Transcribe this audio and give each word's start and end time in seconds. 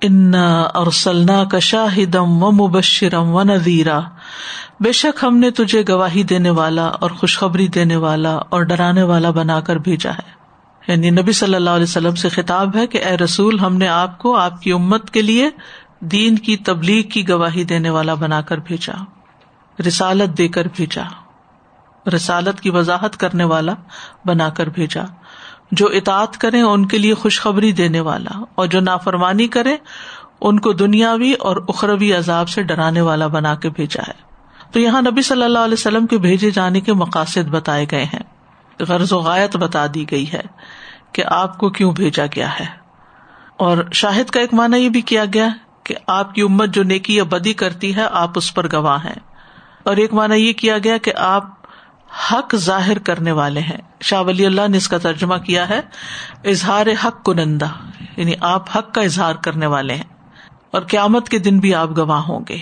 ان 0.00 0.34
ارسلنا 0.74 1.44
کا 1.44 1.58
شاہدم 1.58 2.42
و 2.42 2.50
مبشرم 2.50 3.34
و 3.34 3.42
نذیرا 3.42 4.00
بے 4.80 4.92
شک 4.92 5.24
ہم 5.24 5.36
نے 5.36 5.50
تجھے 5.50 5.82
گواہی 5.88 6.22
دینے 6.22 6.50
والا 6.50 6.86
اور 6.86 7.10
خوشخبری 7.10 7.68
دینے 7.68 7.96
والا 7.96 8.36
اور 8.36 8.62
ڈرانے 8.62 9.02
والا 9.02 9.30
بنا 9.30 9.60
کر 9.60 9.76
بھیجا 9.76 10.10
ہے۔ 10.10 10.40
یعنی 10.88 11.10
نبی 11.10 11.32
صلی 11.32 11.54
اللہ 11.54 11.70
علیہ 11.70 11.82
وسلم 11.82 12.14
سے 12.14 12.28
خطاب 12.28 12.76
ہے 12.76 12.86
کہ 12.86 13.04
اے 13.04 13.16
رسول، 13.16 13.58
ہم 13.58 13.76
نے 13.76 13.88
آپ 13.88 14.18
کو، 14.18 14.36
آپ 14.36 14.62
کی 14.62 14.72
امت 14.72 15.10
کے 15.10 15.22
لیے 15.22 15.50
دین 16.00 16.36
کی 16.36 16.56
تبلیغ 16.56 17.02
کی 17.02 17.28
گواہی 17.28 17.64
دینے 17.64 17.90
والا 17.90 18.14
بنا 18.14 18.40
کر 18.40 18.58
بھیجا، 18.58 18.92
رسالت 19.86 20.38
دے 20.38 20.48
کر 20.48 20.66
بھیجا، 20.76 21.02
رسالت 22.14 22.60
کی 22.60 22.70
وضاحت 22.70 23.16
کرنے 23.16 23.44
والا 23.44 23.74
بنا 24.24 24.48
کر 24.48 24.68
بھیجا۔ 24.68 25.02
جو 25.70 25.86
اطاط 25.86 26.36
کرے 26.36 26.60
ان 26.60 26.86
کے 26.86 26.98
لیے 26.98 27.14
خوشخبری 27.14 27.72
دینے 27.72 28.00
والا 28.00 28.44
اور 28.54 28.66
جو 28.66 28.80
نافرمانی 28.80 29.48
کرے 29.48 29.76
ان 30.40 30.60
کو 30.60 30.72
دنیاوی 30.72 31.32
اور 31.32 31.56
اخروی 31.68 32.12
عذاب 32.12 32.48
سے 32.48 32.62
ڈرانے 32.62 33.00
والا 33.00 33.26
بنا 33.26 33.54
کے 33.54 33.70
بھیجا 33.70 34.02
ہے۔ 34.08 34.30
تو 34.72 34.80
یہاں 34.80 35.02
نبی 35.02 35.22
صلی 35.22 35.42
اللہ 35.42 35.58
علیہ 35.58 35.72
وسلم 35.72 36.06
کے 36.06 36.18
بھیجے 36.18 36.50
جانے 36.50 36.80
کے 36.80 36.92
مقاصد 36.92 37.48
بتائے 37.48 37.86
گئے 37.90 38.04
ہیں۔ 38.04 38.22
غرض 38.80 39.12
و 39.12 39.18
غایت 39.18 39.56
بتا 39.56 39.86
دی 39.94 40.10
گئی 40.10 40.32
ہے 40.32 40.40
کہ 41.12 41.24
آپ 41.26 41.58
کو 41.58 41.70
کیوں 41.70 41.92
بھیجا 41.92 42.26
گیا 42.26 42.60
ہے۔ 42.60 42.66
اور 43.56 43.78
شاہد 43.92 44.30
کا 44.30 44.40
ایک 44.40 44.54
معنی 44.54 44.78
یہ 44.78 44.88
بھی 44.88 45.00
کیا 45.00 45.24
گیا 45.34 45.48
کہ 45.84 45.94
آپ 46.06 46.34
کی 46.34 46.42
امت 46.42 46.68
جو 46.68 46.82
نیکی 46.82 47.16
یا 47.16 47.24
بدی 47.24 47.52
کرتی 47.52 47.96
ہے، 47.96 48.06
آپ 48.10 48.30
اس 48.34 48.54
پر 48.54 48.72
گواہ 48.72 49.04
ہیں۔ 49.04 49.18
اور 49.82 49.96
ایک 49.96 50.14
معنی 50.14 50.36
یہ 50.36 50.52
کیا 50.52 50.78
گیا 50.84 50.96
کہ 50.96 51.12
آپ 51.16 51.59
حق 52.32 52.56
ظاہر 52.56 52.98
کرنے 52.98 53.32
والے 53.32 53.60
ہیں۔ 53.60 53.78
شاہ 54.00 54.22
ولی 54.22 54.46
اللہ 54.46 54.68
نے 54.68 54.76
اس 54.76 54.88
کا 54.88 54.98
ترجمہ 54.98 55.36
کیا 55.36 55.68
ہے، 55.68 55.80
اظہار 56.44 56.86
حق 57.04 57.24
کنندہ 57.24 57.68
یعنی 58.16 58.32
آپ 58.40 58.76
حق 58.76 58.94
کا 58.94 59.00
اظہار 59.00 59.34
کرنے 59.34 59.66
والے 59.66 59.94
ہیں۔ 59.94 60.20
اور 60.70 60.82
قیامت 60.82 61.28
کے 61.28 61.38
دن 61.38 61.58
بھی 61.58 61.74
آپ 61.74 61.88
گواہ 61.96 62.20
ہوں 62.20 62.40
گے۔ 62.48 62.58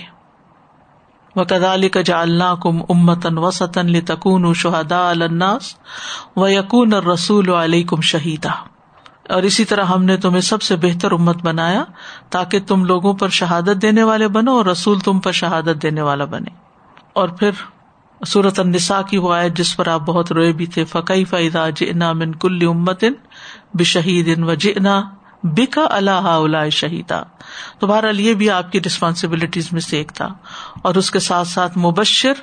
و 1.35 1.43
کدال 1.43 1.89
کا 1.89 2.01
جا 2.01 2.21
اللہ 2.21 2.55
کم 2.63 2.81
امتن 2.89 3.37
وسطن 3.37 3.85
لتکون 3.85 4.53
شہدا 4.53 5.09
الناس 5.09 5.75
و 6.35 6.47
یقون 6.47 6.93
رسول 6.93 7.49
علیہ 7.49 7.83
کم 7.83 8.01
شہیدا 8.01 8.51
اور 9.33 9.43
اسی 9.43 9.65
طرح 9.65 9.83
ہم 9.83 10.03
نے 10.03 10.17
تمہیں 10.17 10.41
سب 10.41 10.61
سے 10.61 10.75
بہتر 10.75 11.11
امت 11.11 11.43
بنایا، 11.43 11.83
تاکہ 12.29 12.59
تم 12.59 12.85
لوگوں 12.85 13.13
پر 13.13 13.29
شہادت 13.29 13.81
دینے 13.81 14.03
والے 14.03 14.27
بنو 14.27 14.51
اور 14.51 14.65
رسول 14.65 14.99
تم 14.99 15.19
پر 15.19 15.31
شہادت 15.31 15.83
دینے 15.83 16.01
والا 16.01 16.25
بنے۔ 16.25 16.49
اور 17.13 17.29
پھر 17.29 17.51
صورت 18.27 18.59
النساء 18.59 19.01
کی 19.01 19.17
وہ 19.17 19.33
آیت 19.33 19.57
جس 19.57 19.77
پر 19.77 19.87
آپ 19.87 20.01
بہت 20.01 20.31
روئے 20.31 20.51
بھی 20.51 20.65
تھے 20.65 20.85
فقی 20.85 21.25
فیدا 21.25 21.69
جنا 21.69 22.13
من 22.13 22.31
کل 22.31 22.67
امتن 22.67 23.13
بشہید 23.73 24.43
و 24.43 24.53
جنا 24.53 25.01
بکا 25.43 25.87
اللہ 25.89 26.69
شہیدا 26.71 27.23
تو 27.79 27.87
بہرحال 27.87 28.19
یہ 28.19 28.33
بھی 28.33 28.49
آپ 28.49 28.71
کی 28.71 28.79
ریسپانسبلٹیز 28.79 29.69
میں 29.71 29.81
سے 29.81 29.97
ایک 29.97 30.11
تھا۔ 30.15 30.27
اور 30.81 30.95
اس 30.95 31.11
کے 31.11 31.19
ساتھ 31.19 31.47
ساتھ 31.47 31.77
مبشر، 31.77 32.33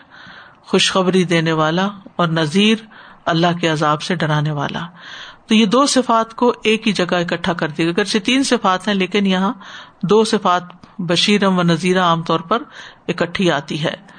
خوشخبری 0.60 1.24
دینے 1.24 1.52
والا 1.52 1.88
اور 2.16 2.28
نذیر 2.28 2.76
اللہ 3.24 3.58
کے 3.60 3.68
عذاب 3.68 4.02
سے 4.02 4.14
ڈرانے 4.14 4.50
والا۔ 4.50 4.86
تو 5.46 5.54
یہ 5.54 5.66
دو 5.66 5.86
صفات 5.86 6.34
کو 6.34 6.52
ایک 6.62 6.88
ہی 6.88 6.92
جگہ 6.92 7.14
اکٹھا 7.14 7.52
کر 7.52 7.68
دیا۔ 7.68 7.88
اگرچہ 7.88 8.18
تین 8.18 8.42
صفات 8.42 8.88
ہیں، 8.88 8.94
لیکن 8.94 9.26
یہاں 9.26 9.52
دو 10.02 10.24
صفات 10.24 10.62
بشیرم 10.98 11.58
و 11.58 11.62
نذیرہ 11.62 12.00
عام 12.00 12.22
طور 12.22 12.40
پر 12.40 12.62
اکٹھی 13.08 13.50
آتی 13.50 13.84
ہے۔ 13.84 14.15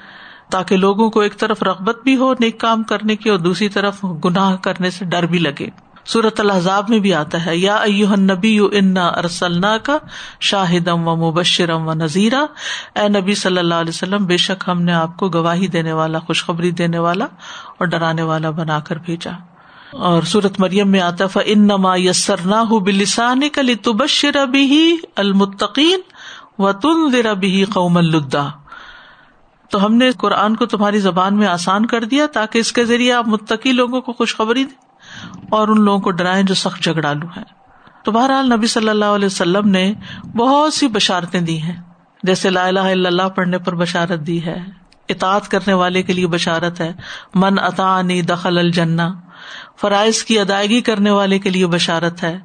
تاکہ 0.50 0.78
لوگوں 0.78 1.10
کو 1.10 1.20
ایک 1.20 1.38
طرف 1.38 1.64
رغبت 1.64 2.04
بھی 2.04 2.16
ہو 2.16 2.34
نیک 2.40 2.60
کام 2.60 2.84
کرنے 2.84 3.16
کی 3.16 3.30
اور 3.30 3.40
دوسری 3.40 3.70
طرف 3.70 4.06
گناہ 4.26 4.56
کرنے 4.56 4.90
سے 4.90 5.06
ڈر 5.06 5.24
بھی 5.24 5.40
لگے۔ 5.40 5.70
صورت 6.06 6.40
الحضاب 6.40 6.90
میں 6.90 7.00
بھی 7.00 7.14
آتا 7.14 7.46
ہے، 7.46 7.58
یا 7.58 7.84
نبی 8.18 8.60
انا 8.72 9.08
ارسلنا 9.08 9.78
کا 9.78 9.98
شاہدم 10.40 11.08
و 11.08 11.16
مبشرم 11.16 11.88
و 11.88 11.94
نذیرا۔ 11.94 12.46
اے 12.96 13.10
نبی 13.10 13.36
صلی 13.36 13.58
اللہ 13.58 13.76
علیہ 13.76 13.90
وسلم، 13.90 14.26
بے 14.26 14.38
شک 14.38 14.64
ہم 14.68 14.82
نے 14.82 14.94
آپ 14.94 15.18
کو 15.18 15.30
گواہی 15.30 15.68
دینے 15.68 15.94
والا، 15.94 16.20
خوشخبری 16.20 16.72
دینے 16.72 17.00
والا 17.00 17.26
اور 17.78 17.86
ڈرانے 17.86 18.22
والا 18.22 18.50
بنا 18.50 18.80
کر 18.80 18.96
بھیجا۔ 18.96 19.32
اور 19.94 20.24
سورت 20.24 20.60
مریم 20.60 20.92
میں 20.92 21.00
آتا 21.00 21.28
ف 21.28 21.38
ان 21.46 21.60
نما 21.60 21.96
یسرنا 21.96 22.62
ہُ 22.62 22.82
بلسان 22.82 23.50
کلی 23.54 23.76
تبشر 23.76 24.36
ابھی 24.36 24.98
المتقین 25.16 26.00
و 26.60 26.72
تن 26.72 27.12
ذرا 27.12 27.34
بھی 27.34 27.64
قوم 27.64 27.98
الدا 27.98 28.48
تو 29.70 29.86
ہم 29.86 29.94
نے 29.94 30.12
قرآن 30.12 30.56
کو 30.56 30.66
تمہاری 30.66 31.00
زبان 31.00 31.38
میں 31.38 31.48
آسان 31.48 31.86
کر 31.86 32.04
دیا 32.04 32.26
تاکہ 32.34 32.58
اس 32.60 32.72
کے 32.72 32.86
ذریعے 32.86 33.14
آپ 33.14 33.28
متقی 33.28 33.72
لوگوں 33.72 34.02
کو 34.02 34.14
خوشخبری 34.14 34.64
دیں 34.64 34.88
اور 35.50 35.68
ان 35.68 35.82
لوگوں 35.82 36.00
کو 36.00 36.12
ڈرائیں 36.12 36.44
جو 36.44 36.54
سخت 36.54 36.84
جھگڑالو 36.84 37.28
ہیں۔ 37.38 37.44
تو 38.04 38.12
بہرحال 38.12 38.50
نبی 38.50 38.68
صلی 38.68 38.90
اللہ 38.90 39.06
علیہ 39.06 39.26
وسلم 39.26 39.68
نے 39.68 39.94
بہت 40.36 40.74
سی 40.74 40.88
بشارتیں 40.88 41.42
دی 41.42 41.62
ہیں۔ 41.62 41.82
جیسے 42.24 42.50
لا 42.50 42.68
الہ 42.68 42.80
الا 42.80 43.08
اللہ 43.08 43.30
پڑھنے 43.30 43.58
پر 43.58 43.76
بشارت 43.76 44.20
دی 44.20 44.46
ہے۔ 44.46 44.60
اطاعت 45.10 45.50
کرنے 45.50 45.74
والے 45.74 46.04
کے 46.04 46.14
لیے 46.14 46.28
بشارت 46.28 46.82
ہے۔ 46.82 46.94
من 47.36 47.60
اطانی 47.60 48.22
دخل 48.22 48.58
الجنا 48.58 49.14
فرائض 49.82 50.24
کی 50.24 50.40
ادائیگی 50.40 50.82
کرنے 50.82 51.12
والے 51.12 51.40
کے 51.40 51.50
لیے 51.50 51.68
بشارت 51.68 52.24
ہے۔ 52.24 52.40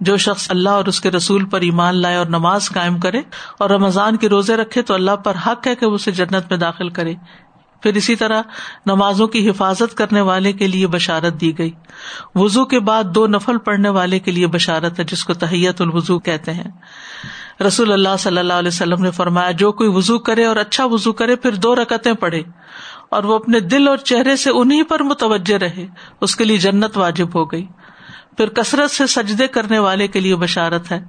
جو 0.00 0.16
شخص 0.16 0.50
اللہ 0.50 0.68
اور 0.68 0.84
اس 0.84 1.00
کے 1.00 1.10
رسول 1.10 1.44
پر 1.44 1.60
ایمان 1.60 2.02
لائے 2.02 2.16
اور 2.16 2.26
نماز 2.26 2.68
قائم 2.68 2.98
کرے 2.98 3.20
اور 3.58 3.70
رمضان 3.70 4.16
کے 4.16 4.28
روزے 4.28 4.56
رکھے 4.56 4.82
تو 4.82 4.94
اللہ 4.94 5.16
پر 5.16 5.34
حق 5.46 5.66
ہے 5.66 5.74
کہ 5.74 5.84
اسے 5.84 6.10
جنت 6.10 6.50
میں 6.50 6.56
داخل 6.56 6.88
کرے۔ 6.88 7.14
پھر 7.82 7.94
اسی 7.94 8.16
طرح 8.16 8.42
نمازوں 8.86 9.26
کی 9.26 9.50
حفاظت 9.50 9.94
کرنے 9.94 10.20
والے 10.20 10.52
کے 10.52 10.66
لیے 10.66 10.86
بشارت 10.86 11.40
دی 11.40 11.58
گئی۔ 11.58 11.70
وزو 12.34 12.64
کے 12.64 12.80
بعد 12.80 13.04
دو 13.04 13.26
نفل 13.26 13.58
پڑھنے 13.58 13.88
والے 13.88 14.18
کے 14.18 14.30
لیے 14.30 14.46
بشارت 14.46 14.98
ہے 14.98 15.04
جس 15.04 15.24
کو 15.24 15.34
تحیت 15.34 15.80
الوضو 15.80 16.18
کہتے 16.18 16.52
ہیں۔ 16.52 16.70
رسول 17.66 17.92
اللہ 17.92 18.16
صلی 18.18 18.38
اللہ 18.38 18.52
علیہ 18.52 18.68
وسلم 18.68 19.02
نے 19.02 19.10
فرمایا، 19.10 19.50
جو 19.50 19.72
کوئی 19.72 19.90
وزو 19.90 20.18
کرے 20.18 20.44
اور 20.44 20.56
اچھا 20.56 20.84
وزو 20.84 21.12
کرے، 21.12 21.36
پھر 21.36 21.50
دو 21.50 21.74
رکتیں 21.74 22.12
پڑھے 22.12 22.42
اور 23.10 23.24
وہ 23.24 23.34
اپنے 23.34 23.60
دل 23.60 23.88
اور 23.88 23.96
چہرے 23.96 24.36
سے 24.36 24.50
انہیں 24.50 24.82
پر 24.82 25.02
متوجہ 25.02 25.54
رہے۔ 25.54 25.86
اس 26.20 26.36
کے 26.36 26.44
لیے 26.44 26.56
جنت 26.56 26.96
واجب 26.96 27.34
ہو 27.34 27.52
گئی۔ 27.52 27.66
پھر 28.36 28.48
کثرت 28.48 28.90
سے 28.90 29.06
سجدے 29.06 29.46
کرنے 29.46 29.78
والے 29.78 30.08
کے 30.08 30.20
لیے 30.20 30.36
بشارت 30.36 30.92
ہے۔ 30.92 31.00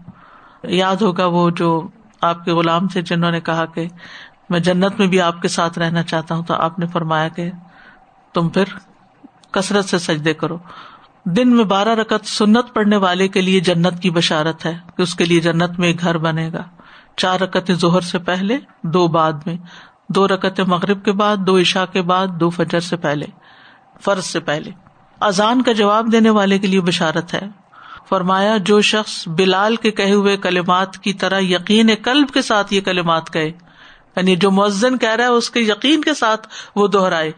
یاد 0.64 0.96
ہوگا 0.96 1.26
وہ 1.26 1.50
جو 1.50 1.88
آپ 2.22 2.46
کے 2.46 2.52
غلام 2.52 2.88
تھے 2.88 3.02
جنہوں 3.02 3.32
نے 3.32 3.42
کہا 3.42 3.66
کہ 3.66 3.88
میں 4.50 4.60
جنت 4.60 5.00
میں 5.00 5.08
بھی 5.08 5.22
آپ 5.22 5.42
کے 5.42 5.48
ساتھ 5.48 5.80
رہنا 5.80 6.04
چاہتا 6.04 6.36
ہوں 6.36 6.44
تو 6.44 6.54
آپ 6.54 6.80
نے 6.80 6.88
فرمایا 6.88 7.28
کہ 7.28 7.52
تم 8.34 8.50
پھر 8.50 8.64
کثرت 9.52 9.86
سے 9.86 10.00
سجدے 10.00 10.34
کرو۔ 10.34 10.58
دن 11.26 11.56
میں 11.56 11.64
بارہ 11.64 11.90
رکت 11.90 12.28
سنت 12.28 12.74
پڑنے 12.74 12.98
والے 12.98 13.28
کے 13.28 13.42
لیے 13.42 13.60
جنت 13.60 14.02
کی 14.02 14.10
بشارت 14.10 14.66
ہے 14.66 14.78
کہ 14.98 15.02
اس 15.02 15.16
کے 15.16 15.26
لیے 15.26 15.40
جنت 15.40 15.80
میں 15.80 15.88
ایک 15.88 16.02
گھر 16.02 16.18
بنے 16.18 16.52
گا۔ 16.54 16.64
چار 17.18 17.40
رکت 17.40 17.72
ظہر 17.72 18.02
سے 18.02 18.20
پہلے، 18.20 18.58
دو 18.84 19.08
بعد 19.08 19.34
میں۔ 19.46 19.56
دو 20.10 20.28
رکت 20.28 20.60
مغرب 20.60 21.06
کے 21.06 21.12
بعد، 21.12 21.38
دو 21.38 21.60
عشاء 21.60 21.86
کے 21.86 22.02
بعد، 22.02 22.28
دو 22.28 22.50
فجر 22.50 22.80
سے 22.80 22.98
پہلے۔ 22.98 23.26
فرض 24.02 24.26
سے 24.26 24.40
پہلے۔ 24.40 24.72
اذان 25.22 25.62
کا 25.62 25.72
جواب 25.72 26.12
دینے 26.12 26.30
والے 26.30 26.60
کے 26.60 26.68
لیے 26.68 26.82
بشارت 26.82 27.34
ہے۔ 27.34 27.48
فرمایا، 28.10 28.58
جو 28.58 28.82
شخص 28.82 29.28
بلال 29.28 29.76
کے 29.76 29.92
کہے 29.92 30.14
ہوئے 30.14 30.38
کلمات 30.38 30.98
کی 30.98 31.14
طرح 31.14 31.40
یقین 31.40 31.96
کلب 31.96 32.30
کے 32.30 32.42
ساتھ 32.42 32.74
یہ 32.74 32.82
کلمات 32.82 33.34
کہے 33.34 33.48
یعنی 34.16 34.36
جو 34.36 34.52
مؤزن 34.52 34.98
کہہ 34.98 35.10
رہا 35.10 35.24
ہے، 35.24 35.30
اس 35.30 35.50
کے 35.50 35.60
یقین 35.60 36.02
کے 36.02 36.14
ساتھ 36.14 36.48
وہ 36.76 36.88
دوہرائے 36.88 37.32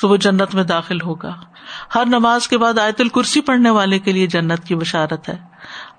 تو 0.00 0.08
وہ 0.08 0.16
جنت 0.16 0.54
میں 0.54 0.64
داخل 0.64 1.00
ہوگا۔ 1.00 1.40
ہر 1.94 2.06
نماز 2.06 2.48
کے 2.48 2.58
بعد 2.58 2.78
آیت 2.78 3.00
الکرسی 3.00 3.40
پڑھنے 3.40 3.70
والے 3.70 3.98
کے 3.98 4.12
لیے 4.12 4.26
جنت 4.26 4.64
کی 4.64 4.74
بشارت 4.74 5.28
ہے۔ 5.28 5.36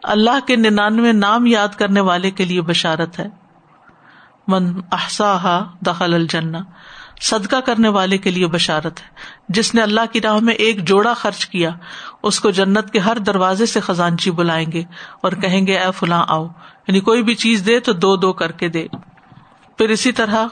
اللہ 0.04 0.46
کے 0.48 0.56
ننانوے 0.56 1.12
نام 1.12 1.46
یاد 1.46 1.68
کرنے 1.68 2.00
والے 2.00 2.32
کے 2.32 2.46
لیے 2.46 2.62
بشارت 2.62 3.20
ہے۔ 3.20 3.28
من 4.48 4.82
احسا 4.92 5.60
دخل 5.82 6.14
الجنا 6.14 6.60
صدقہ 7.24 7.56
کرنے 7.56 7.90
والے 7.90 8.18
کے 8.18 8.32
لیے 8.32 8.48
بشارت 8.48 9.02
ہے۔ 9.02 9.08
جس 9.50 9.76
نے 9.76 9.82
اللہ 9.82 10.02
کی 10.12 10.22
راہ 10.22 10.40
میں 10.40 10.54
ایک 10.54 10.88
جوڑا 10.88 11.14
خرچ 11.14 11.46
کیا، 11.46 11.70
اس 12.24 12.40
کو 12.40 12.50
جنت 12.50 12.92
کے 12.92 13.00
ہر 13.00 13.18
دروازے 13.18 13.66
سے 13.66 13.80
خزانچی 13.80 14.32
بلائیں 14.32 14.72
گے 14.72 14.84
اور 15.24 15.32
کہیں 15.32 15.68
گے، 15.68 15.78
اے 15.78 15.92
فلاں، 15.96 16.26
آؤ۔ 16.28 16.46
یعنی 16.88 17.00
کوئی 17.00 17.24
بھی 17.24 17.36
چیز 17.36 17.64
دے 17.66 17.80
تو 17.80 17.94
دو 17.94 18.16
دو 18.16 18.34
کر 18.34 18.52
کے 18.52 18.68
دے۔ 18.68 18.88
پھر 19.78 19.90
اسی 19.90 20.12
طرح، 20.12 20.46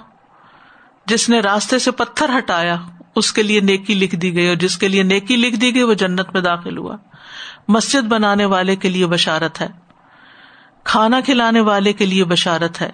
جس 1.05 1.29
نے 1.29 1.39
راستے 1.39 1.79
سے 1.79 1.91
پتھر 1.91 2.37
ہٹایا، 2.37 2.75
اس 3.15 3.33
کے 3.33 3.43
لیے 3.43 3.59
نیکی 3.59 3.93
لکھ 3.93 4.15
دی 4.15 4.35
گئی 4.35 4.47
اور 4.47 4.55
جس 4.55 4.77
کے 4.77 4.87
لیے 4.87 5.03
نیکی 5.03 5.35
لکھ 5.35 5.55
دی 5.55 5.75
گئی، 5.75 5.83
وہ 5.83 5.93
جنت 5.93 6.33
میں 6.33 6.41
داخل 6.41 6.77
ہوا۔ 6.77 6.95
مسجد 7.67 8.07
بنانے 8.07 8.45
والے 8.45 8.75
کے 8.75 8.89
لیے 8.89 9.05
بشارت 9.05 9.61
ہے۔ 9.61 9.67
کھانا 10.83 11.21
کھلانے 11.21 11.59
والے 11.59 11.93
کے 11.93 12.05
لیے 12.05 12.23
بشارت 12.23 12.81
ہے۔ 12.81 12.91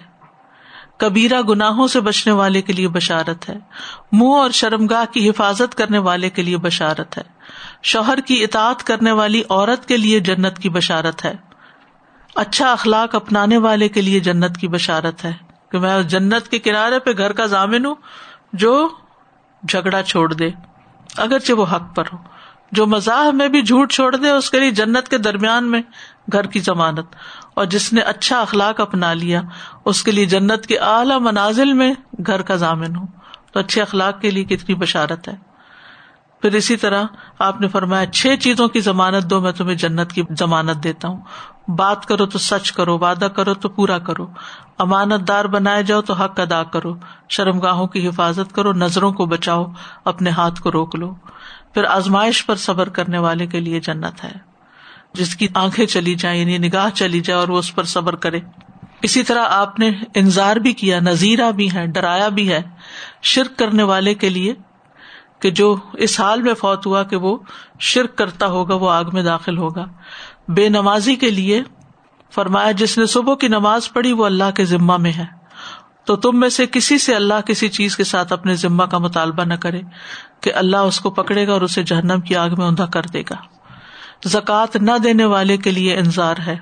کبیرا 0.98 1.40
گناہوں 1.48 1.88
سے 1.88 2.00
بچنے 2.00 2.32
والے 2.32 2.62
کے 2.62 2.72
لیے 2.72 2.88
بشارت 2.88 3.48
ہے۔ 3.48 3.58
منہ 4.12 4.34
اور 4.34 4.50
شرمگاہ 4.50 5.04
کی 5.12 5.30
حفاظت 5.30 5.74
کرنے 5.74 5.98
والے 5.98 6.30
کے 6.30 6.42
لیے 6.42 6.56
بشارت 6.56 7.18
ہے۔ 7.18 7.22
شوہر 7.82 8.20
کی 8.20 8.44
اطاعت 8.44 8.84
کرنے 8.84 9.12
والی 9.12 9.42
عورت 9.48 9.86
کے 9.86 9.96
لیے 9.96 10.20
جنت 10.20 10.58
کی 10.58 10.68
بشارت 10.68 11.24
ہے۔ 11.24 11.34
اچھا 12.34 12.72
اخلاق 12.72 13.14
اپنانے 13.14 13.56
والے 13.56 13.88
کے 13.88 14.02
لیے 14.02 14.20
جنت 14.20 14.56
کی 14.56 14.68
بشارت 14.68 15.24
ہے۔ 15.24 15.32
کہ 15.72 15.78
میں 15.78 16.02
جنت 16.02 16.48
کے 16.48 16.58
کنارے 16.58 16.98
پہ 16.98 17.10
گھر 17.18 17.32
کا 17.32 17.46
ضامن 17.46 17.86
ہوں 17.86 17.94
جو 18.52 18.88
جھگڑا 19.68 20.02
چھوڑ 20.02 20.34
دے۔ 20.34 20.50
اگرچہ 21.16 21.52
وہ 21.52 21.66
حق 21.72 21.96
پر 21.96 22.04
ہو۔ 22.12 22.18
جو 22.72 22.86
مزاح 22.86 23.30
میں 23.30 23.48
بھی 23.48 23.62
جھوٹ 23.62 23.92
چھوڑ 23.92 24.16
دے، 24.16 24.30
اس 24.30 24.50
کے 24.50 24.60
لیے 24.60 24.70
جنت 24.70 25.08
کے 25.08 25.18
درمیان 25.18 25.70
میں 25.70 25.82
گھر 26.32 26.44
کی 26.46 26.60
ضمانت۔ 26.60 27.06
اور 27.58 27.66
جس 27.66 27.92
نے 27.92 28.00
اچھا 28.00 28.40
اخلاق 28.40 28.80
اپنا 28.80 29.14
لیا، 29.14 29.42
اس 29.84 30.02
کے 30.02 30.10
لیے 30.10 30.24
جنت 30.24 30.66
کے 30.66 30.78
اعلی 30.78 31.20
منازل 31.20 31.72
میں 31.72 31.94
گھر 32.26 32.42
کا 32.42 32.56
ضامن 32.56 32.96
ہو۔ 32.96 33.04
تو 33.52 33.60
اچھے 33.60 33.82
اخلاق 33.82 34.20
کے 34.20 34.30
لیے 34.30 34.44
کتنی 34.44 34.74
بشارت 34.74 35.28
ہے۔ 35.28 35.36
پھر 36.42 36.54
اسی 36.54 36.76
طرح 36.76 37.04
آپ 37.38 37.60
نے 37.60 37.68
فرمایا، 37.68 38.06
چھ 38.06 38.26
چیزوں 38.40 38.68
کی 38.68 38.80
ضمانت 38.80 39.30
دو، 39.30 39.40
میں 39.40 39.52
تمہیں 39.52 39.74
جنت 39.74 40.12
کی 40.12 40.22
ضمانت 40.38 40.84
دیتا 40.84 41.08
ہوں۔ 41.08 41.20
بات 41.68 42.06
کرو 42.06 42.26
تو 42.26 42.38
سچ 42.38 42.72
کرو، 42.72 42.98
وعدہ 42.98 43.24
کرو 43.24 43.54
تو 43.54 43.68
پورا 43.68 43.98
کرو۔ 43.98 44.26
امانت 44.78 45.28
دار 45.28 45.44
بنائے 45.44 45.82
جاؤ 45.82 46.00
تو 46.00 46.14
حق 46.14 46.40
ادا 46.40 46.62
کرو۔ 46.62 46.94
شرم 47.28 47.58
گاہوں 47.58 47.86
کی 47.86 48.08
حفاظت 48.08 48.54
کرو، 48.54 48.72
نظروں 48.72 49.12
کو 49.12 49.26
بچاؤ، 49.26 49.66
اپنے 50.04 50.30
ہاتھ 50.30 50.62
کو 50.62 50.72
روک 50.72 50.96
لو۔ 50.96 51.14
پھر 51.74 51.84
آزمائش 51.84 52.46
پر 52.46 52.56
صبر 52.56 52.88
کرنے 52.88 53.18
والے 53.18 53.46
کے 53.46 53.60
لیے 53.60 53.80
جنت 53.80 54.24
ہے۔ 54.24 54.47
جس 55.14 55.36
کی 55.36 55.48
آنکھیں 55.54 55.86
چلی 55.86 56.14
جائیں 56.14 56.40
یعنی 56.40 56.58
نگاہ 56.58 56.90
چلی 56.90 57.20
جائے 57.20 57.40
اور 57.40 57.48
وہ 57.48 57.58
اس 57.58 57.74
پر 57.74 57.84
صبر 57.84 58.16
کرے۔ 58.16 58.40
اسی 59.02 59.22
طرح 59.22 59.44
آپ 59.48 59.78
نے 59.78 59.90
انضار 60.14 60.56
بھی 60.56 60.72
کیا، 60.72 61.00
نذیرہ 61.00 61.50
بھی 61.50 61.72
ہے 61.72 61.86
ڈرایا 61.86 62.28
بھی 62.28 62.52
ہے 62.52 62.62
شرک 63.22 63.58
کرنے 63.58 63.82
والے 63.82 64.14
کے 64.14 64.28
لیے 64.28 64.54
کہ 65.40 65.50
جو 65.50 65.76
اس 65.92 66.20
حال 66.20 66.42
میں 66.42 66.54
فوت 66.54 66.86
ہوا 66.86 67.02
کہ 67.02 67.16
وہ 67.16 67.38
شرک 67.80 68.16
کرتا 68.16 68.46
ہوگا، 68.46 68.74
وہ 68.74 68.90
آگ 68.90 69.04
میں 69.12 69.22
داخل 69.22 69.58
ہوگا۔ 69.58 69.84
بے 70.48 70.68
نمازی 70.68 71.14
کے 71.14 71.30
لیے 71.30 71.62
فرمایا، 72.30 72.72
جس 72.72 72.98
نے 72.98 73.06
صبح 73.06 73.34
کی 73.34 73.48
نماز 73.48 73.92
پڑھی 73.92 74.12
وہ 74.12 74.26
اللہ 74.26 74.50
کے 74.56 74.64
ذمہ 74.64 74.96
میں 74.96 75.12
ہے۔ 75.12 75.38
تو 76.04 76.16
تم 76.16 76.40
میں 76.40 76.48
سے 76.48 76.66
کسی 76.66 76.98
سے 76.98 77.14
اللہ 77.14 77.40
کسی 77.46 77.68
چیز 77.68 77.96
کے 77.96 78.04
ساتھ 78.04 78.32
اپنے 78.32 78.54
ذمہ 78.54 78.84
کا 78.84 78.98
مطالبہ 78.98 79.44
نہ 79.44 79.54
کرے 79.54 79.80
کہ 80.40 80.54
اللہ 80.54 80.76
اس 80.76 81.00
کو 81.00 81.10
پکڑے 81.10 81.46
گا 81.46 81.52
اور 81.52 81.60
اسے 81.60 81.82
جہنم 81.82 82.20
کی 82.20 82.36
آگ 82.36 82.50
میں 82.58 82.64
اوندا 82.64 82.86
کر 82.86 83.02
دے 83.02 83.22
گا۔ 83.30 83.57
زکوٰۃ 84.26 84.66
نہ 84.74 84.90
دینے 85.04 85.24
والے 85.24 85.56
کے 85.56 85.70
لیے 85.70 85.96
انضار 85.96 86.34
ہے 86.46 86.56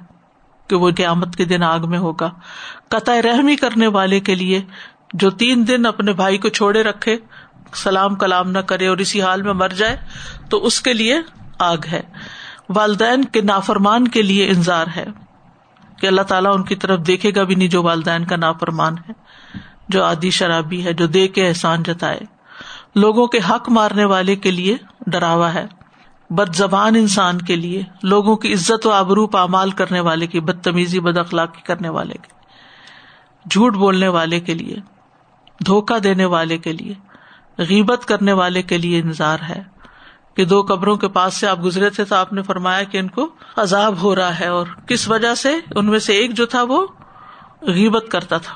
کہ 0.67 0.77
وہ 0.77 0.91
قیامت 0.97 1.37
کے 1.37 1.45
دن 1.45 1.63
آگ 1.63 1.81
میں 1.89 1.99
ہوگا۔ 1.99 2.31
قطع 2.89 3.13
رحمی 3.23 3.57
کرنے 3.57 3.87
والے 3.87 4.21
کے 4.21 4.35
لیے 4.35 4.63
جو 5.13 5.31
تین 5.31 5.69
دن 5.69 5.87
اپنے 5.87 6.13
بھائی 6.13 6.39
کو 6.39 6.49
چھوڑے 6.49 6.83
رکھے، 6.83 7.17
سلام 7.75 8.15
کلام 8.15 8.51
نہ 8.51 8.59
کرے 8.59 8.87
اور 8.87 8.99
اسی 8.99 9.23
حال 9.23 9.43
میں 9.43 9.53
مر 9.53 9.69
جائے، 9.69 9.97
تو 10.51 10.67
اس 10.67 10.81
کے 10.81 10.93
لیے 10.93 11.19
آگ 11.59 11.77
ہے۔ 11.93 12.03
والدین 12.69 13.25
کے 13.25 13.41
نافرمان 13.41 14.09
کے 14.09 14.23
لیے 14.23 14.49
انضار 14.49 14.87
ہے۔ 14.97 15.07
کہ 16.01 16.07
اللہ 16.07 16.23
تعالیٰ 16.23 16.55
ان 16.55 16.63
کی 16.63 16.75
طرف 16.75 16.99
دیکھے 17.07 17.31
گا 17.37 17.43
بھی 17.43 17.55
نہیں 17.55 17.69
جو 17.69 17.83
والدین 17.83 18.25
کا 18.25 18.37
نافرمان 18.37 18.95
ہے، 18.99 19.13
جو 19.89 20.05
آدی 20.05 20.31
شرابی 20.31 20.85
ہے، 20.85 20.93
جو 20.93 21.07
دے 21.07 21.29
کے 21.29 21.49
احسان 21.49 21.83
جتائے۔ 21.83 22.21
لوگوں 22.95 23.27
کے 23.27 23.39
حق 23.51 23.69
مارنے 23.69 24.05
والے 24.05 24.37
کے 24.37 24.51
لیے 24.51 24.77
ڈراوا 25.07 25.55
ہے۔ 25.55 25.67
بد 26.31 26.55
زبان 26.55 26.97
انسان 26.97 27.39
کے 27.39 27.57
لیے، 27.57 27.83
لوگوں 28.03 28.37
کی 28.37 28.53
عزت 28.53 28.87
و 28.87 28.91
آبرو 28.91 29.27
پامال 29.27 29.71
کرنے 29.71 30.01
والے 30.01 30.27
کی، 30.27 30.41
بدتمیزی 30.41 31.01
بد 31.01 31.17
اخلاقی 31.17 31.61
کرنے 31.63 31.89
والے 31.89 32.15
کے 32.15 32.35
جھوٹ 33.51 33.75
بولنے 33.75 34.09
والے 34.09 34.41
کے 34.41 34.55
لیے 34.55 34.77
دھوکا 35.67 35.97
دینے 36.05 36.25
والے 36.25 36.59
کے 36.59 36.73
لیے، 36.73 36.95
غیبت 37.59 38.05
کرنے 38.05 38.33
والے 38.33 38.63
کے 38.63 38.79
لیے 38.79 39.01
انتظار 39.01 39.39
ہے 39.49 39.63
کہ 40.37 40.45
دو 40.45 40.63
قبروں 40.63 40.97
کے 40.97 41.09
پاس 41.09 41.35
سے 41.35 41.47
آپ 41.49 41.65
گزرے 41.65 41.91
تھے 41.91 42.05
تو 42.05 42.15
آپ 42.15 42.33
نے 42.33 42.43
فرمایا 42.43 42.83
کہ 42.83 42.99
ان 42.99 43.09
کو 43.09 43.29
عذاب 43.57 44.03
ہو 44.03 44.15
رہا 44.17 44.39
ہے 44.41 44.47
اور 44.47 44.67
کس 44.87 45.09
وجہ 45.09 45.35
سے؟ 45.35 45.55
ان 45.75 45.87
میں 45.87 45.99
سے 45.99 46.13
ایک 46.13 46.35
جو 46.35 46.47
تھا 46.47 46.63
وہ 46.63 46.87
غیبت 47.63 48.05
کرتا 48.11 48.39
تھا، 48.39 48.55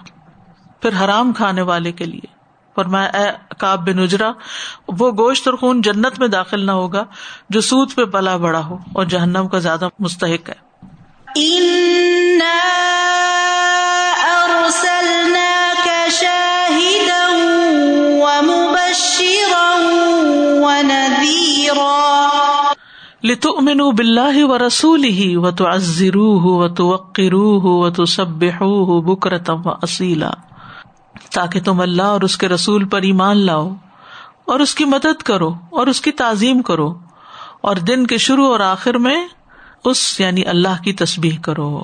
پھر 0.83 1.05
حرام 1.05 1.33
کھانے 1.33 1.63
والے 1.63 1.93
کے 1.93 2.05
لیے۔ 2.05 2.40
فرمایا 2.77 3.09
اے 3.19 3.31
کاب 3.59 3.87
بن 3.87 3.99
اجرا 3.99 4.33
وہ 4.89 5.11
گوشت 5.11 5.49
اور 5.49 5.57
خون 5.57 5.83
جنت 5.83 6.19
میں 6.19 6.29
داخل 6.29 6.67
نہ 6.67 6.71
ہوگا 6.71 7.05
جو 7.51 7.61
سود 7.61 7.95
پہ 7.95 8.05
پلا 8.05 8.37
بڑا 8.37 8.67
ہو 8.67 8.79
اور 8.93 9.05
جہنم 9.05 9.49
کا 9.49 9.59
زیادہ 9.59 9.89
مستحق 9.99 10.51
ہے۔ 10.51 10.71
لتؤمنوا 23.25 23.91
بالله 23.93 24.45
ورسوله 24.45 25.25
وتعزروه 25.41 26.53
وتوقروه 26.61 27.75
وتسبحوه 27.83 29.01
بكرة 29.01 29.57
واصيلا 29.65 30.31
تاکہ 31.32 31.61
تم 31.61 31.81
اللہ 31.81 32.03
اور 32.03 32.21
اس 32.21 32.38
کے 32.38 32.49
رسول 32.49 32.88
پر 32.88 33.03
ایمان 33.03 33.37
لاؤ 33.37 33.75
اور 34.44 34.61
اس 34.61 34.75
کی 34.75 34.85
مدد 34.85 35.23
کرو 35.23 35.53
اور 35.71 35.87
اس 35.87 36.00
کی 36.00 36.12
تعظیم 36.12 36.62
کرو 36.62 36.99
اور 37.61 37.77
دن 37.77 38.06
کے 38.06 38.19
شروع 38.19 38.47
اور 38.47 38.61
آخر 38.61 38.94
میں 38.94 39.29
اس 39.85 40.21
یعنی 40.21 40.47
اللہ 40.47 40.82
کی 40.85 40.93
تسبیح 40.93 41.38
کرو۔ 41.43 41.82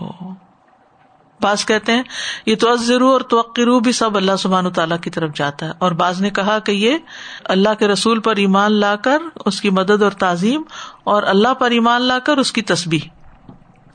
بعض 1.40 1.64
کہتے 1.64 1.92
ہیں، 1.92 2.02
یہ 2.46 2.56
تو 2.56 2.72
ازرو 2.72 3.08
اور 3.08 3.20
توقرو 3.20 3.80
بھی 3.80 3.92
سب 3.92 4.16
اللہ 4.16 4.36
سبحان 4.38 4.72
تعالیٰ 4.72 5.00
کی 5.00 5.10
طرف 5.10 5.30
جاتا 5.34 5.66
ہے۔ 5.66 5.72
اور 5.78 5.92
بعض 5.92 6.20
نے 6.20 6.30
کہا 6.30 6.58
کہ 6.58 6.72
یہ 6.72 6.96
اللہ 7.44 7.68
کے 7.78 7.88
رسول 7.88 8.20
پر 8.20 8.36
ایمان 8.36 8.72
لا 8.72 8.96
کر 8.96 9.18
اس 9.44 9.60
کی 9.60 9.70
مدد 9.70 10.02
اور 10.02 10.10
تعظیم 10.10 10.62
اور 11.04 11.22
اللہ 11.22 11.54
پر 11.54 11.70
ایمان 11.70 12.02
لا 12.02 12.18
کر 12.18 12.36
اس 12.36 12.52
کی 12.52 12.62
تصبیح 12.62 13.00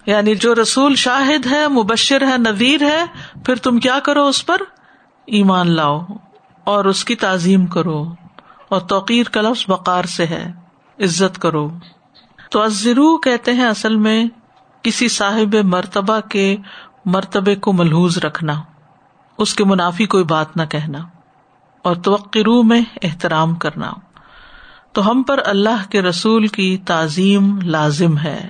یعنی 0.06 0.36
جو 0.36 0.56
رسول 0.56 0.96
شاہد 0.96 1.46
ہے، 1.46 1.68
مبشر 1.68 2.28
ہے 2.28 2.38
نویر 2.38 2.82
ہے، 2.84 3.06
پھر 3.46 3.56
تم 3.56 3.78
کیا 3.78 4.00
کرو 4.00 4.28
اس 4.28 4.46
پر؟ 4.46 4.58
ایمان 5.26 5.72
لاؤ 5.72 6.00
اور 6.64 6.86
اس 6.86 7.06
کی 7.06 7.16
تعظیم 7.16 7.66
کرو 7.66 8.16
اور 8.70 8.80
توقیر 8.82 9.26
کا 9.32 9.42
لفظ 9.42 9.66
بقار 9.68 10.04
سے 10.04 10.26
ہے، 10.26 10.52
عزت 11.00 11.38
کرو۔ 11.38 11.70
تو 12.52 12.62
ازرو 12.62 13.18
کہتے 13.18 13.54
ہیں 13.54 13.66
اصل 13.66 13.96
میں 13.96 14.26
کسی 14.82 15.08
صاحب 15.08 15.56
مرتبہ 15.64 16.20
کے 16.20 16.58
مرتبے 17.06 17.56
کو 17.56 17.74
ملحوظ 17.74 18.18
رکھنا، 18.18 18.62
اس 19.38 19.54
کے 19.54 19.64
منافی 19.64 20.06
کوئی 20.06 20.24
بات 20.24 20.58
نہ 20.58 20.62
کہنا 20.70 20.98
اور 21.82 21.96
توقرو 21.96 22.64
میں 22.64 22.82
احترام 23.04 23.56
کرنا۔ 23.56 23.92
تو 24.92 25.12
ہم 25.12 25.24
پر 25.24 25.40
اللہ 25.46 25.90
کے 25.90 26.02
رسول 26.02 26.48
کی 26.48 26.78
تعظیم 26.78 27.60
لازم 27.62 28.18
ہے، 28.18 28.50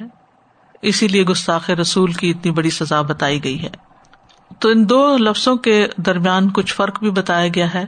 اسی 0.81 1.07
لیے 1.07 1.23
گستاخ 1.23 1.69
رسول 1.69 2.13
کی 2.13 2.29
اتنی 2.29 2.51
بڑی 2.51 2.69
سزا 2.69 3.01
بتائی 3.01 3.43
گئی 3.43 3.63
ہے۔ 3.63 3.90
تو 4.61 4.69
ان 4.69 4.89
دو 4.89 5.17
لفظوں 5.17 5.55
کے 5.55 5.87
درمیان 5.97 6.49
کچھ 6.49 6.73
فرق 6.73 6.99
بھی 6.99 7.11
بتایا 7.11 7.47
گیا 7.55 7.73
ہے۔ 7.73 7.85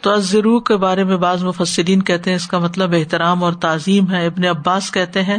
تو 0.00 0.10
ازرو 0.10 0.60
کے 0.60 0.76
بارے 0.76 1.04
میں 1.04 1.16
بعض 1.16 1.44
مفسرین 1.44 2.02
کہتے 2.02 2.30
ہیں 2.30 2.36
اس 2.36 2.46
کا 2.46 2.58
مطلب 2.58 2.92
احترام 2.92 3.44
اور 3.44 3.52
تعظیم 3.52 4.10
ہے۔ 4.10 4.26
ابن 4.26 4.44
عباس 4.44 4.90
کہتے 4.92 5.22
ہیں 5.22 5.36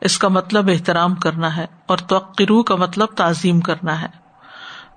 اس 0.00 0.18
کا 0.18 0.28
مطلب 0.28 0.68
احترام 0.68 1.14
کرنا 1.14 1.56
ہے 1.56 1.66
اور 1.86 1.98
توقرو 1.98 2.62
کا 2.62 2.76
مطلب 2.76 3.08
تعظیم 3.08 3.60
کرنا 3.60 4.02
ہے۔ 4.02 4.06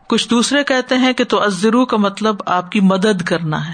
کچھ 0.07 0.29
دوسرے 0.29 0.63
کہتے 0.63 0.97
ہیں 0.97 1.13
کہ 1.13 1.23
تو 1.23 1.43
ازرو 1.43 1.85
کا 1.85 1.97
مطلب 1.97 2.35
آپ 2.45 2.71
کی 2.71 2.79
مدد 2.79 3.21
کرنا 3.21 3.67
ہے 3.67 3.73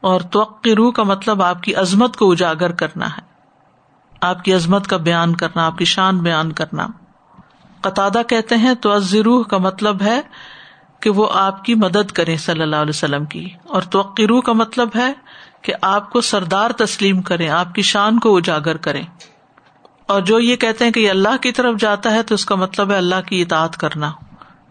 اور 0.00 0.20
توقرو 0.20 0.90
کا 0.90 1.02
مطلب 1.02 1.42
آپ 1.42 1.62
کی 1.62 1.74
عظمت 1.74 2.16
کو 2.16 2.32
اجاگر 2.32 2.72
کرنا 2.72 3.06
ہے۔ 3.06 3.20
آپ 4.20 4.44
کی 4.44 4.54
عظمت 4.54 4.86
کا 4.86 4.96
بیان 4.96 5.36
کرنا، 5.36 5.66
آپ 5.66 5.78
کی 5.78 5.84
شان 5.84 6.18
بیان 6.18 6.52
کرنا۔ 6.52 6.86
قطع 7.80 8.08
کہتے 8.28 8.56
ہیں 8.56 8.74
تو 8.74 8.92
ازرو 8.92 9.42
کا 9.42 9.58
مطلب 9.58 10.02
ہے 10.02 10.20
کہ 11.00 11.10
وہ 11.10 11.26
آپ 11.32 11.64
کی 11.64 11.74
مدد 11.74 12.12
کرے 12.12 12.36
صلی 12.36 12.62
اللہ 12.62 12.76
علیہ 12.76 12.90
وسلم 12.90 13.24
کی۔ 13.24 13.48
اور 13.64 13.82
توقرو 13.82 14.40
کا 14.40 14.52
مطلب 14.52 14.88
ہے 14.96 15.12
کہ 15.62 15.72
آپ 15.82 16.10
کو 16.10 16.20
سردار 16.20 16.70
تسلیم 16.70 17.22
کرے 17.22 17.48
آپ 17.48 17.74
کی 17.74 17.82
شان 17.82 18.18
کو 18.18 18.36
اجاگر 18.36 18.76
کرے 18.76 19.02
اور 20.06 20.20
جو 20.20 20.40
یہ 20.40 20.56
کہتے 20.56 20.84
ہیں 20.84 20.92
کہ 20.92 21.00
یہ 21.00 21.10
اللہ 21.10 21.36
کی 21.36 21.52
طرف 21.52 21.74
جاتا 21.78 22.12
ہے، 22.12 22.22
تو 22.22 22.34
اس 22.34 22.44
کا 22.44 22.54
مطلب 22.54 22.90
ہے 22.90 22.96
اللہ 22.96 23.20
کی 23.26 23.42
اطاعت 23.42 23.76
کرنا۔ 23.76 24.12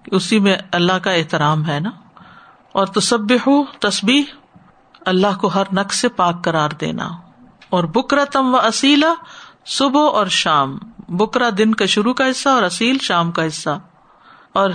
اسی 0.08 0.40
میں 0.40 0.58
اللہ 0.72 0.94
کا 0.94 1.12
احترام 1.12 1.70
ہے 1.70 1.80
نا۔ 1.80 1.90
اور 2.72 2.86
تصبح 2.86 3.36
ہو 3.48 3.64
تصبیح 3.64 4.24
اللہ 5.06 5.38
کو 5.42 5.48
ہر 5.48 5.64
نقص 5.74 5.96
سے 5.96 6.10
پاک 6.10 6.44
قرار 6.44 6.70
دینا۔ 6.82 7.10
اور 7.70 7.84
بکرا 7.84 8.24
تم 8.24 8.56
و 8.56 8.58
اصیلا، 8.58 9.14
صبح 9.66 10.02
اور 10.02 10.28
شام۔ 10.28 10.78
بکرا 11.10 11.50
دن 11.58 11.76
کا 11.76 11.86
شروع 11.86 12.14
کا 12.14 12.30
حصہ 12.32 12.50
اور 12.50 12.64
اصیل 12.64 12.98
شام 13.02 13.32
کا 13.32 13.48
حصہ۔ 13.48 13.80
اور 14.54 14.70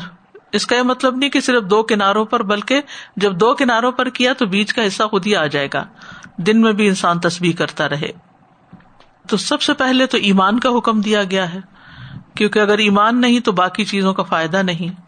اس 0.54 0.66
کا 0.66 0.76
یہ 0.76 0.82
مطلب 0.82 1.16
نہیں 1.16 1.30
کہ 1.30 1.40
صرف 1.40 1.64
دو 1.64 1.82
کناروں 1.82 2.24
پر، 2.24 2.42
بلکہ 2.42 2.80
جب 3.16 3.40
دو 3.40 3.54
کناروں 3.54 3.92
پر 3.92 4.08
کیا 4.08 4.32
تو 4.32 4.46
بیچ 4.46 4.74
کا 4.74 4.86
حصہ 4.86 5.02
خود 5.02 5.26
ہی 5.26 5.36
آ 5.36 5.46
جائے 5.46 5.68
گا۔ 5.74 5.84
دن 6.36 6.60
میں 6.60 6.72
بھی 6.72 6.88
انسان 6.88 7.20
تصویر 7.20 7.56
کرتا 7.56 7.88
رہے۔ 7.88 8.10
تو 9.28 9.36
سب 9.36 9.62
سے 9.62 9.72
پہلے 9.72 10.06
تو 10.06 10.16
ایمان 10.16 10.60
کا 10.60 10.68
حکم 10.78 11.00
دیا 11.00 11.24
گیا 11.24 11.54
ہے۔ 11.54 11.58
کیونکہ 12.34 12.58
اگر 12.58 12.78
ایمان 12.78 13.20
نہیں 13.20 13.40
تو 13.40 13.52
باقی 13.52 13.84
چیزوں 13.84 14.14
کا 14.14 14.22
فائدہ 14.22 14.56
نہیں۔ 14.56 15.00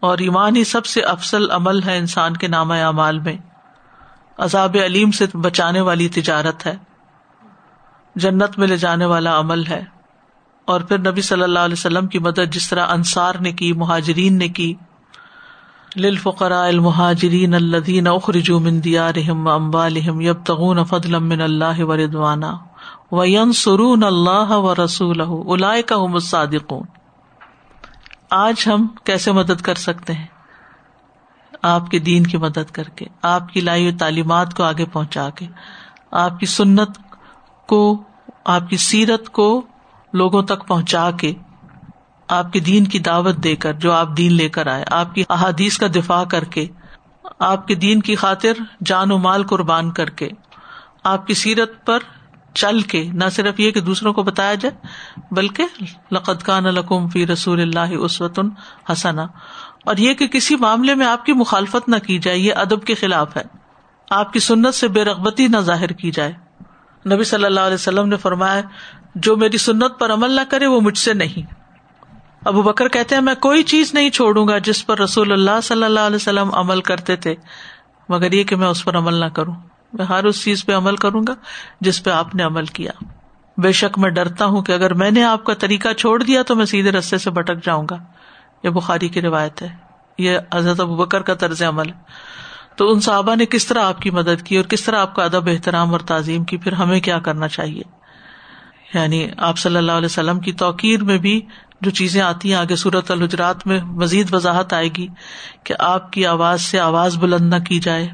اور 0.00 0.18
ایمان 0.18 0.56
ہی 0.56 0.64
سب 0.64 0.86
سے 0.86 1.00
افسل 1.00 1.50
عمل 1.50 1.82
ہے 1.82 1.98
انسان 1.98 2.36
کے 2.36 2.48
نام 2.48 2.70
اعمال 2.70 3.18
میں۔ 3.18 3.36
عذاب 4.38 4.76
علیم 4.84 5.10
سے 5.10 5.26
بچانے 5.34 5.80
والی 5.80 6.08
تجارت 6.08 6.66
ہے۔ 6.66 6.76
جنت 8.16 8.58
میں 8.58 8.66
لے 8.66 8.76
جانے 8.76 9.04
والا 9.04 9.40
عمل 9.40 9.66
ہے۔ 9.66 9.97
اور 10.68 10.80
پھر 10.80 10.98
نبی 10.98 11.22
صلی 11.22 11.42
اللہ 11.42 11.58
علیہ 11.58 11.78
وسلم 11.78 12.06
کی 12.06 12.18
مدد 12.18 12.52
جس 12.52 12.68
طرح 12.68 12.86
انصار 12.88 13.34
نے 13.34 13.52
کی، 13.52 13.72
مہاجرین 13.72 14.38
نے 14.38 14.48
کی۔ 14.48 14.74
للفقراء 15.96 16.66
المهاجرين 16.66 17.54
الذين 17.54 18.06
اخرجوا 18.06 18.58
من 18.60 18.80
ديارهم 18.84 19.46
واموالهم 19.46 20.20
يبتغون 20.20 20.84
فضلا 20.84 21.18
من 21.18 21.40
الله 21.40 21.86
ورضوانا 21.86 22.50
وينصرون 23.12 24.04
الله 24.04 24.58
ورسوله 24.64 25.38
اولئك 25.54 25.92
هم 25.92 26.14
الصادقون۔ 26.14 26.86
آج 28.30 28.66
ہم 28.66 28.86
کیسے 29.04 29.32
مدد 29.32 29.60
کر 29.60 29.74
سکتے 29.74 30.12
ہیں؟ 30.12 30.26
آپ 31.62 31.90
کے 31.90 31.98
دین 31.98 32.22
کی 32.22 32.36
مدد 32.36 32.70
کر 32.72 32.88
کے، 32.96 33.06
آپ 33.22 33.48
کی 33.48 33.60
لائی 33.60 33.82
ہوئی 33.82 33.96
تعلیمات 33.96 34.54
کو 34.54 34.62
آگے 34.62 34.84
پہنچا 34.84 35.28
کے، 35.30 35.46
آپ 36.10 36.40
کی 36.40 36.46
سنت 36.46 36.98
کو، 37.66 38.02
آپ 38.44 38.68
کی 38.70 38.76
سیرت 38.76 39.28
کو 39.28 39.48
لوگوں 40.12 40.42
تک 40.42 40.66
پہنچا 40.66 41.10
کے 41.10 41.32
آپ 42.28 42.52
کے 42.52 42.60
دین 42.60 42.84
کی 42.84 42.98
دعوت 42.98 43.36
دے 43.36 43.56
کر 43.56 43.72
جو 43.72 43.92
آپ 43.92 44.16
دین 44.16 44.32
لے 44.32 44.48
کر 44.48 44.66
آئے، 44.66 44.84
آپ 44.90 45.14
کی 45.14 45.22
احادیث 45.28 45.78
کا 45.78 45.86
دفاع 45.94 46.24
کر 46.24 46.44
کے، 46.44 46.66
آپ 47.38 47.68
کے 47.68 47.74
دین 47.74 48.00
کی 48.00 48.14
خاطر 48.14 48.52
جان 48.84 49.12
و 49.12 49.18
مال 49.18 49.46
قربان 49.46 49.90
کر 49.90 50.10
کے، 50.10 50.28
آپ 51.04 51.26
کی 51.26 51.34
سیرت 51.34 51.86
پر 51.86 51.98
چل 52.54 52.80
کے، 52.80 53.08
نہ 53.12 53.24
صرف 53.32 53.60
یہ 53.60 53.70
کہ 53.70 53.80
دوسروں 53.80 54.12
کو 54.12 54.22
بتایا 54.22 54.54
جائے، 54.54 54.86
بلکہ 55.30 55.64
لقت 56.12 56.42
کان 56.42 56.66
القم 56.66 57.08
فی 57.08 57.26
رسول 57.26 57.60
اللہ 57.60 58.04
عسوت 58.04 58.40
حسنا 58.92 59.26
اور 59.84 59.96
یہ 59.96 60.14
کہ 60.14 60.26
کسی 60.26 60.56
معاملے 60.56 60.94
میں 60.94 61.06
آپ 61.06 61.24
کی 61.24 61.32
مخالفت 61.32 61.88
نہ 61.88 61.96
کی 61.96 62.18
جائے، 62.18 62.38
یہ 62.38 62.54
ادب 62.56 62.84
کے 62.84 62.94
خلاف 62.94 63.36
ہے۔ 63.36 63.42
آپ 64.10 64.32
کی 64.32 64.38
سنت 64.38 64.74
سے 64.74 64.88
بے 64.88 65.04
رغبتی 65.04 65.46
نہ 65.46 65.56
ظاہر 65.56 65.88
کی 65.88 66.10
جائے۔ 66.10 66.47
نبی 67.06 67.24
صلی 67.24 67.44
اللہ 67.44 67.60
علیہ 67.60 67.74
وسلم 67.74 68.08
نے 68.08 68.16
فرمایا، 68.16 68.60
جو 69.14 69.36
میری 69.36 69.56
سنت 69.56 69.98
پر 69.98 70.12
عمل 70.12 70.30
نہ 70.30 70.40
کرے، 70.50 70.66
وہ 70.66 70.80
مجھ 70.80 70.98
سے 70.98 71.14
نہیں۔ 71.14 71.54
ابو 72.44 72.62
بکر 72.62 72.88
کہتے 72.88 73.14
ہیں، 73.14 73.22
میں 73.22 73.34
کوئی 73.34 73.62
چیز 73.62 73.94
نہیں 73.94 74.10
چھوڑوں 74.10 74.48
گا 74.48 74.58
جس 74.58 74.86
پر 74.86 74.98
رسول 74.98 75.32
اللہ 75.32 75.60
صلی 75.62 75.84
اللہ 75.84 76.00
علیہ 76.00 76.16
وسلم 76.16 76.54
عمل 76.54 76.80
کرتے 76.80 77.16
تھے، 77.16 77.34
مگر 78.08 78.32
یہ 78.32 78.44
کہ 78.44 78.56
میں 78.56 78.68
اس 78.68 78.84
پر 78.84 78.96
عمل 78.96 79.14
نہ 79.14 79.24
کروں۔ 79.24 79.54
میں 79.92 80.04
ہر 80.04 80.24
اس 80.24 80.42
چیز 80.42 80.66
پہ 80.66 80.74
عمل 80.74 80.96
کروں 80.96 81.22
گا 81.28 81.34
جس 81.80 82.04
پہ 82.04 82.10
آپ 82.10 82.34
نے 82.34 82.42
عمل 82.42 82.66
کیا۔ 82.66 82.92
بے 83.58 83.72
شک 83.72 83.98
میں 83.98 84.10
ڈرتا 84.10 84.44
ہوں 84.44 84.62
کہ 84.62 84.72
اگر 84.72 84.94
میں 84.94 85.10
نے 85.10 85.24
آپ 85.24 85.44
کا 85.44 85.54
طریقہ 85.54 85.92
چھوڑ 85.92 86.22
دیا 86.22 86.42
تو 86.42 86.54
میں 86.54 86.64
سیدھے 86.64 86.92
رستے 86.92 87.18
سے 87.18 87.30
بٹک 87.30 87.64
جاؤں 87.64 87.86
گا۔ 87.90 87.96
یہ 88.62 88.70
بخاری 88.70 89.08
کی 89.08 89.20
روایت 89.20 89.62
ہے۔ 89.62 89.68
یہ 90.18 90.38
حضرت 90.54 90.80
ابو 90.80 90.96
بکر 90.96 91.22
کا 91.22 91.34
طرز 91.34 91.62
عمل۔ 91.62 91.88
ہے 91.88 91.92
تو 92.78 92.92
ان 92.92 93.00
صحابہ 93.00 93.34
نے 93.34 93.46
کس 93.46 93.66
طرح 93.66 93.84
آپ 93.84 94.00
کی 94.00 94.10
مدد 94.10 94.42
کی 94.42 94.56
اور 94.56 94.64
کس 94.64 94.82
طرح 94.82 95.00
آپ 95.00 95.14
کا 95.14 95.24
ادب، 95.24 95.48
احترام 95.48 95.92
اور 95.92 96.00
تعظیم 96.00 96.44
کی؟ 96.44 96.56
پھر 96.56 96.72
ہمیں 96.72 97.00
کیا 97.00 97.18
کرنا 97.18 97.48
چاہیے؟ 97.48 97.82
یعنی 98.94 99.28
آپ 99.36 99.58
صلی 99.58 99.76
اللہ 99.76 99.92
علیہ 99.92 100.06
وسلم 100.06 100.40
کی 100.40 100.52
توقیر 100.52 101.04
میں 101.04 101.18
بھی 101.18 101.40
جو 101.80 101.90
چیزیں 101.90 102.22
آتی 102.22 102.52
ہیں، 102.52 102.58
آگے 102.58 102.76
صورت 102.76 103.10
الحجرات 103.10 103.66
میں 103.66 103.80
مزید 103.80 104.34
وضاحت 104.34 104.72
آئے 104.72 104.88
گی 104.96 105.06
کہ 105.64 105.74
آپ 105.78 106.12
کی 106.12 106.26
آواز 106.26 106.62
سے 106.62 106.80
آواز 106.80 107.16
بلند 107.16 107.54
نہ 107.54 107.58
کی 107.58 107.78
جائے، 107.78 108.08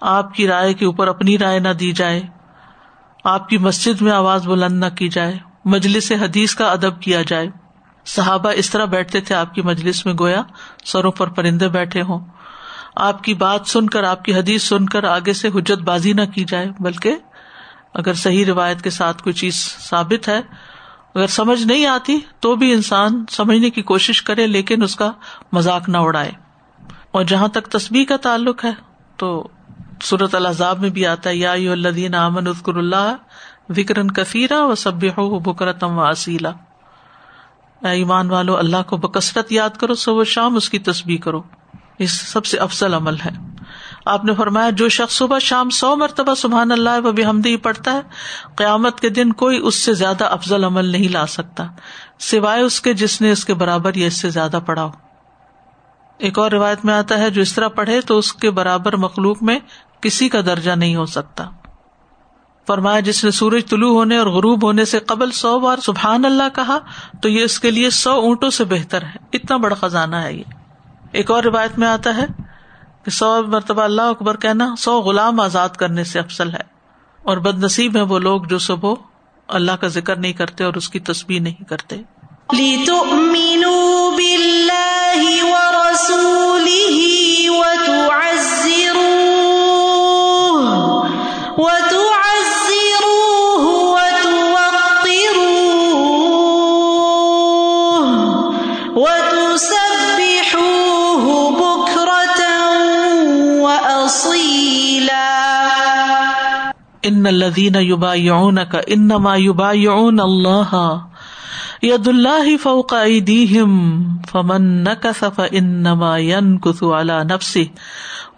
آپ 0.00 0.34
کی 0.34 0.48
رائے 0.48 0.74
کے 0.74 0.86
اوپر 0.86 1.08
اپنی 1.08 1.38
رائے 1.38 1.58
نہ 1.58 1.68
دی 1.68 1.92
جائے، 1.92 2.22
آپ 3.24 3.48
کی 3.48 3.58
مسجد 3.58 4.02
میں 4.02 4.12
آواز 4.12 4.46
بلند 4.46 4.84
نہ 4.84 4.88
کی 4.88 5.08
جائے، 5.08 5.38
مجلس 5.64 6.12
حدیث 6.12 6.54
کا 6.54 6.70
ادب 6.70 7.00
کیا 7.00 7.22
جائے۔ 7.22 7.48
صحابہ 8.04 8.50
اس 8.56 8.70
طرح 8.70 8.84
بیٹھتے 8.84 9.20
تھے، 9.20 9.34
آپ 9.34 9.54
کی 9.54 9.62
مجلس 9.62 10.06
میں 10.06 10.14
گویا 10.20 10.42
سروں 10.84 11.12
پر 11.12 11.26
پرندے 11.26 11.68
بیٹھے 11.68 12.02
ہوں۔ 12.02 12.37
آپ 12.98 13.24
کی 13.24 13.34
بات 13.34 13.60
سن 13.66 13.86
کر، 13.86 14.04
آپ 14.04 14.24
کی 14.24 14.34
حدیث 14.34 14.62
سن 14.62 14.86
کر 14.86 15.04
آگے 15.04 15.32
سے 15.32 15.48
حجت 15.48 15.82
بازی 15.82 16.12
نہ 16.12 16.24
کی 16.34 16.44
جائے، 16.44 16.68
بلکہ 16.80 17.14
اگر 17.94 18.14
صحیح 18.14 18.44
روایت 18.46 18.82
کے 18.82 18.90
ساتھ 18.90 19.22
کوئی 19.22 19.32
چیز 19.32 19.54
ثابت 19.90 20.28
ہے، 20.28 20.40
اگر 21.14 21.26
سمجھ 21.26 21.62
نہیں 21.62 21.86
آتی 21.86 22.18
تو 22.40 22.56
بھی 22.56 22.72
انسان 22.72 23.24
سمجھنے 23.30 23.70
کی 23.70 23.82
کوشش 23.82 24.22
کرے، 24.22 24.46
لیکن 24.46 24.82
اس 24.82 24.96
کا 24.96 25.10
مذاق 25.52 25.88
نہ 25.88 25.98
اڑائے۔ 25.98 26.30
اور 27.10 27.24
جہاں 27.24 27.48
تک 27.48 27.64
تصبیح 27.64 28.04
کا 28.04 28.16
تعلق 28.16 28.64
ہے، 28.64 28.72
تو 29.16 29.48
صورت 30.02 30.34
الزاب 30.34 30.80
میں 30.80 30.90
بھی 30.90 31.06
آتا 31.06 31.30
ہے، 31.30 31.36
یا 31.36 31.52
الدین 31.52 32.14
امن 32.14 32.46
اسکر 32.46 32.74
اللہ 32.74 33.14
وکرن 33.68 34.10
کثیرہ 34.10 34.62
و 34.62 34.74
سب 34.74 35.04
ہو 35.04 35.38
بکرتم 35.38 35.98
و 35.98 36.04
اصیلا 36.04 36.52
ایمان 37.82 38.30
والو، 38.30 38.56
اللہ 38.56 38.82
کو 38.86 38.96
بکثرت 38.96 39.52
یاد 39.52 39.70
کرو، 39.70 39.94
صبح 39.94 40.24
شام 40.24 40.56
اس 40.56 40.70
کی 40.70 40.78
تصبیح 40.78 41.18
کرو۔ 41.18 41.42
یہ 41.98 42.06
سب 42.06 42.44
سے 42.44 42.58
افضل 42.58 42.94
عمل 42.94 43.14
ہے۔ 43.14 43.30
آپ 44.06 44.24
نے 44.24 44.34
فرمایا، 44.34 44.70
جو 44.70 44.88
شخص 44.88 45.14
صبح 45.14 45.38
شام 45.38 45.70
سو 45.70 45.96
مرتبہ 45.96 46.34
سبحان 46.34 46.72
اللہ 46.72 47.06
و 47.06 47.12
بحمدی 47.12 47.56
پڑھتا 47.56 47.92
ہے، 47.92 48.00
قیامت 48.56 49.00
کے 49.00 49.08
دن 49.08 49.32
کوئی 49.32 49.60
اس 49.62 49.74
سے 49.74 49.92
زیادہ 49.92 50.24
افضل 50.24 50.64
عمل 50.64 50.84
نہیں 50.84 51.08
لا 51.08 51.26
سکتا۔ 51.26 51.66
سوائے 52.18 52.62
اس 52.62 52.80
کے 52.80 52.94
جس 52.94 53.20
نے 53.20 53.32
اس 53.32 53.44
کے 53.44 53.54
برابر 53.54 53.94
یا 53.94 54.06
اس 54.06 54.20
سے 54.20 54.30
زیادہ 54.30 54.58
پڑھا 54.66 54.84
ہو۔ 54.84 54.90
ایک 56.18 56.38
اور 56.38 56.50
روایت 56.50 56.84
میں 56.84 56.94
آتا 56.94 57.18
ہے، 57.18 57.30
جو 57.30 57.42
اس 57.42 57.54
طرح 57.54 57.68
پڑھے 57.68 58.00
تو 58.00 58.18
اس 58.18 58.32
کے 58.32 58.50
برابر 58.50 58.96
مخلوق 58.96 59.42
میں 59.42 59.58
کسی 60.00 60.28
کا 60.28 60.40
درجہ 60.46 60.70
نہیں 60.70 60.96
ہو 60.96 61.06
سکتا۔ 61.06 61.44
فرمایا، 62.66 63.00
جس 63.00 63.24
نے 63.24 63.30
سورج 63.30 63.66
طلوع 63.70 63.92
ہونے 63.92 64.16
اور 64.16 64.26
غروب 64.26 64.64
ہونے 64.64 64.84
سے 64.84 64.98
قبل 64.98 65.30
سو 65.30 65.58
بار 65.58 65.78
سبحان 65.78 66.24
اللہ 66.24 66.54
کہا، 66.54 66.78
تو 67.22 67.28
یہ 67.28 67.44
اس 67.44 67.60
کے 67.60 67.70
لیے 67.70 67.90
سو 67.90 68.12
اونٹوں 68.12 68.50
سے 68.50 68.64
بہتر 68.64 69.02
ہے۔ 69.02 69.16
اتنا 69.32 69.56
بڑا 69.56 69.74
خزانہ 69.74 70.16
ہے 70.16 70.34
یہ۔ 70.34 70.57
ایک 71.12 71.30
اور 71.30 71.42
روایت 71.42 71.78
میں 71.78 71.88
آتا 71.88 72.16
ہے 72.16 72.24
کہ 73.04 73.10
سو 73.10 73.42
مرتبہ 73.46 73.82
اللہ 73.82 74.02
اکبر 74.02 74.36
کہنا 74.36 74.74
سو 74.78 75.00
غلام 75.00 75.40
آزاد 75.40 75.68
کرنے 75.68 76.04
سے 76.04 76.18
افسل 76.18 76.54
ہے 76.54 76.62
اور 77.22 77.36
بد 77.36 77.64
نصیب 77.64 77.96
ہے 77.96 78.02
وہ 78.02 78.18
لوگ 78.18 78.42
جو 78.42 78.58
صبح 78.58 78.94
اللہ 79.48 79.72
کا 79.72 79.86
ذکر 79.86 80.16
نہیں 80.16 80.32
کرتے 80.32 80.64
اور 80.64 80.74
اس 80.74 80.88
کی 80.88 81.00
تصویر 81.00 81.40
نہیں 81.40 81.64
کرتے۔ 81.64 81.96
ان 107.08 107.26
الدین 107.26 107.74
یوبا 107.76 108.12
الذين 108.12 108.24
يبايعونك 108.24 108.74
انما 108.92 109.36
يبايعون 109.36 110.20
الله 110.20 111.02
يد 111.82 112.08
الله 112.08 112.56
فوق 112.58 112.94
ايديهم 112.94 113.74
فمن 114.28 114.68
نكث 114.82 115.24
فانما 115.24 116.18
ينكث 116.18 116.84
على 116.84 117.24
نفسه 117.24 117.68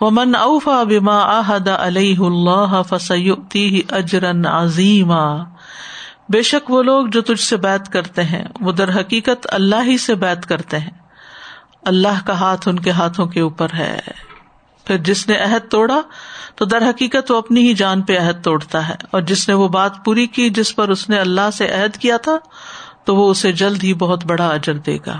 ومن 0.01 0.35
اوفى 0.35 0.85
بما 0.85 1.17
عاهد 1.23 1.69
عليه 1.71 2.29
الله 2.29 2.83
فسيؤتيه 2.85 3.83
اجرا 3.93 4.35
عظيما 4.47 5.45
بے 6.31 6.43
شک 6.43 6.71
وہ 6.71 6.83
لوگ 6.83 7.07
جو 7.07 7.21
تجھ 7.29 7.41
سے 7.41 7.57
بات 7.57 7.89
کرتے 7.93 8.23
ہیں 8.25 8.45
وہ 8.61 8.73
در 8.73 8.91
حقیقت 8.97 9.47
اللہ 9.53 9.83
ہی 9.85 9.97
سے 9.99 10.15
بات 10.15 10.47
کرتے 10.47 10.79
ہیں 10.79 10.99
اللہ 11.85 12.21
کا 12.27 12.39
ہاتھ 12.41 12.69
ان 12.69 12.79
کے 12.81 12.91
ہاتھوں 12.91 13.27
کے 13.27 13.41
اوپر 13.41 13.75
ہے 13.75 13.97
پھر 14.91 14.99
جس 14.99 15.29
نے 15.29 15.37
عہد 15.37 15.71
توڑا 15.71 16.01
تو 16.55 16.65
در 16.65 16.91
حقیقت 16.91 17.31
وہ 17.31 17.37
اپنی 17.37 17.69
ہی 17.69 17.75
جان 17.75 18.03
پہ 18.03 18.19
عہد 18.19 18.45
توڑتا 18.45 18.89
ہے 18.89 18.95
اور 19.11 19.21
جس 19.21 19.49
نے 19.49 19.55
وہ 19.55 19.69
بات 19.69 20.05
پوری 20.05 20.27
کی 20.27 20.51
جس 20.51 20.77
پر 20.77 20.89
اس 20.89 21.09
نے 21.09 21.19
اللہ 21.19 21.51
سے 21.53 21.73
عہد 21.73 21.97
کیا 21.97 22.17
تھا 22.17 22.39
تو 23.05 23.17
وہ 23.17 23.31
اسے 23.31 23.53
جلد 23.53 23.85
ہی 23.85 23.95
بہت 23.95 24.25
بڑا 24.27 24.49
اجر 24.49 24.75
دے 24.75 24.99
گا۔ 25.07 25.17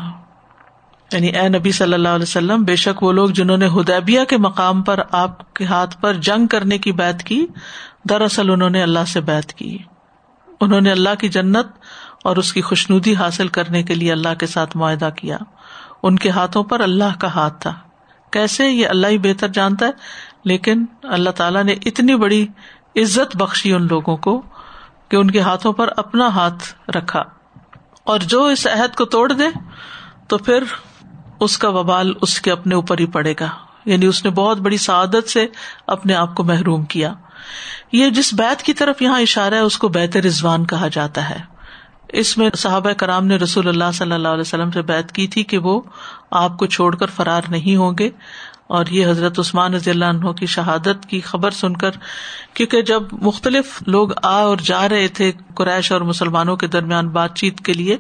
یعنی 1.13 1.29
اے 1.29 1.49
نبی 1.49 1.73
صلی 1.73 1.95
اللہ 1.95 2.09
علیہ 2.09 2.23
وسلم، 2.23 2.63
بے 2.63 2.77
شک 2.77 3.03
وہ 3.03 3.13
لوگ 3.13 3.29
جنہوں 3.29 3.57
نے 3.57 3.67
ہدیبیہ 3.67 4.25
کے 4.29 4.37
مقام 4.37 4.83
پر 4.83 5.01
آپ 5.11 5.55
کے 5.55 5.65
ہاتھ 5.65 6.01
پر 6.01 6.15
جنگ 6.15 6.47
کرنے 6.47 6.79
کی 6.79 6.93
بات 6.93 7.23
کی، 7.23 7.47
دراصل 8.09 8.51
انہوں 8.51 8.71
نے 8.71 8.83
اللہ 8.83 9.05
سے 9.09 9.21
بات 9.21 9.53
کی۔ 9.53 9.79
انہوں 10.61 10.81
نے 10.81 10.91
اللہ 10.91 11.15
کی 11.19 11.29
جنت 11.29 11.67
اور 12.25 12.37
اس 12.37 12.53
کی 12.53 12.61
خوشنودی 12.61 13.15
حاصل 13.15 13.49
کرنے 13.49 13.83
کے 13.83 13.95
لیے 13.95 14.13
اللہ 14.13 14.35
کے 14.39 14.47
ساتھ 14.47 14.77
معاہدہ 14.77 15.09
کیا۔ 15.17 15.37
ان 16.03 16.17
کے 16.17 16.31
ہاتھوں 16.31 16.65
پر 16.65 16.81
اللہ 16.81 17.19
کا 17.19 17.29
ہاتھ 17.29 17.61
تھا۔ 17.61 17.75
کیسے 18.31 18.69
یہ 18.69 18.89
اللہ 18.89 19.07
ہی 19.07 19.19
بہتر 19.19 19.49
جانتا 19.49 19.87
ہے؟ 19.87 19.91
لیکن 20.45 20.85
اللہ 21.03 21.31
تعالیٰ 21.31 21.65
نے 21.65 21.73
اتنی 21.73 22.15
بڑی 22.15 22.47
عزت 22.97 23.37
بخشی 23.37 23.73
ان 23.73 23.87
لوگوں 23.91 24.17
کو 24.17 24.43
کہ 25.09 25.17
ان 25.17 25.31
کے 25.31 25.41
ہاتھوں 25.41 25.73
پر 25.73 25.91
اپنا 25.97 26.29
ہاتھ 26.29 26.91
رکھا۔ 26.97 27.23
اور 28.05 28.19
جو 28.19 28.45
اس 28.45 28.67
عہد 28.67 28.97
کو 28.97 29.05
توڑ 29.05 29.33
دے، 29.33 29.45
تو 30.29 30.39
پھر 30.39 30.65
اس 31.41 31.59
کا 31.59 31.69
وبال 31.69 32.13
اس 32.23 32.41
کے 32.41 32.53
اپنے 32.53 32.75
اوپر 32.75 32.99
ہی 32.99 33.07
پڑے 33.07 33.35
گا۔ 33.41 33.49
یعنی 33.85 34.07
اس 34.07 34.25
نے 34.25 34.31
بہت 34.31 34.57
بڑی 34.57 34.77
سعادت 34.77 35.29
سے 35.29 35.47
اپنے 35.87 36.15
آپ 36.15 36.35
کو 36.35 36.45
محروم 36.45 36.83
کیا۔ 36.83 37.13
یہ 37.93 38.11
جس 38.11 38.35
بیت 38.35 38.63
کی 38.63 38.73
طرف 38.73 39.03
یہاں 39.03 39.21
اشارہ 39.21 39.55
ہے، 39.55 39.61
اس 39.61 39.79
کو 39.79 39.89
بیت 39.89 40.17
رضوان 40.17 40.67
کہا 40.67 40.89
جاتا 40.89 41.31
ہے۔ 41.31 41.60
اس 42.13 42.39
میں 42.39 42.51
صحابہ 42.57 42.93
کرام 42.93 43.27
نے 43.27 43.37
رسول 43.37 43.69
اللہ 43.69 43.91
صلی 43.95 44.13
اللہ 44.13 44.29
علیہ 44.29 44.41
وسلم 44.41 44.71
سے 44.71 44.83
بیت 44.83 45.13
کی 45.13 45.27
تھی 45.27 45.43
کہ 45.43 45.59
وہ 45.59 45.81
آپ 46.31 46.57
کو 46.57 46.67
چھوڑ 46.67 46.97
کر 46.97 47.07
فرار 47.07 47.43
نہیں 47.49 47.77
ہوں 47.77 47.93
گے 47.99 48.11
اور 48.67 48.87
یہ 48.87 49.07
حضرت 49.07 49.39
عثمان 49.39 49.75
رضی 49.75 49.91
اللہ 49.91 50.05
عنہ 50.05 50.31
کی 50.31 50.47
شہادت 50.47 51.07
کی 51.07 51.21
خبر 51.21 51.51
سن 51.51 51.77
کر، 51.77 51.91
کیونکہ 52.55 52.83
جب 52.83 53.03
مختلف 53.13 53.83
لوگ 53.87 54.09
آ 54.23 54.43
اور 54.43 54.57
جا 54.57 54.89
رہے 54.89 55.09
تھے 55.09 55.33
قریش 55.55 55.93
اور 55.93 56.01
مسلمانوں 56.01 56.57
کے 56.57 56.67
درمیان 56.67 57.09
بات 57.09 57.35
چیت 57.35 57.61
کے 57.61 57.73
لیے، 57.73 57.97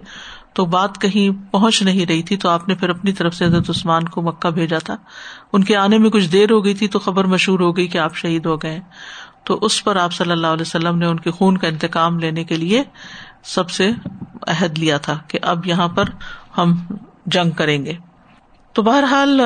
تو 0.52 0.64
بات 0.64 1.00
کہیں 1.00 1.52
پہنچ 1.52 1.82
نہیں 1.82 2.06
رہی 2.06 2.22
تھی، 2.22 2.36
تو 2.36 2.48
آپ 2.48 2.68
نے 2.68 2.74
پھر 2.74 2.88
اپنی 2.88 3.12
طرف 3.12 3.34
سے 3.34 3.44
حضرت 3.44 3.70
عثمان 3.70 4.04
کو 4.04 4.22
مکہ 4.22 4.50
بھیجا 4.50 4.78
تھا۔ 4.78 4.96
ان 5.52 5.64
کے 5.64 5.76
آنے 5.76 5.98
میں 5.98 6.10
کچھ 6.10 6.28
دیر 6.28 6.50
ہو 6.50 6.64
گئی 6.64 6.74
تھی، 6.74 6.88
تو 6.88 6.98
خبر 6.98 7.24
مشہور 7.24 7.60
ہو 7.60 7.76
گئی 7.76 7.86
کہ 7.86 7.98
آپ 7.98 8.16
شہید 8.16 8.46
ہو 8.46 8.56
گئے۔ 8.56 8.80
تو 9.50 9.58
اس 9.62 9.84
پر 9.84 9.96
آپ 9.96 10.12
صلی 10.12 10.32
اللہ 10.32 10.46
علیہ 10.46 10.62
وسلم 10.62 10.98
نے 10.98 11.06
ان 11.06 11.20
کے 11.20 11.30
خون 11.30 11.56
کا 11.56 11.68
انتقام 11.68 12.18
لینے 12.18 12.44
کے 12.44 12.56
لیے 12.56 12.82
سب 13.44 13.70
سے 13.70 13.90
عہد 14.46 14.78
لیا 14.78 14.98
تھا 14.98 15.18
کہ 15.28 15.38
اب 15.42 15.66
یہاں 15.66 15.88
پر 15.88 16.04
ہم 16.58 16.76
جنگ 17.26 17.50
کریں 17.50 17.86
گے۔ 17.86 17.92
تو 18.72 18.82
بہرحال 18.82 19.40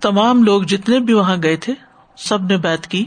تمام 0.00 0.42
لوگ 0.42 0.62
جتنے 0.62 0.98
بھی 0.98 1.14
وہاں 1.14 1.36
گئے 1.42 1.56
تھے، 1.56 1.74
سب 2.16 2.44
نے 2.44 2.56
بیت 2.56 2.86
کی۔ 2.86 3.04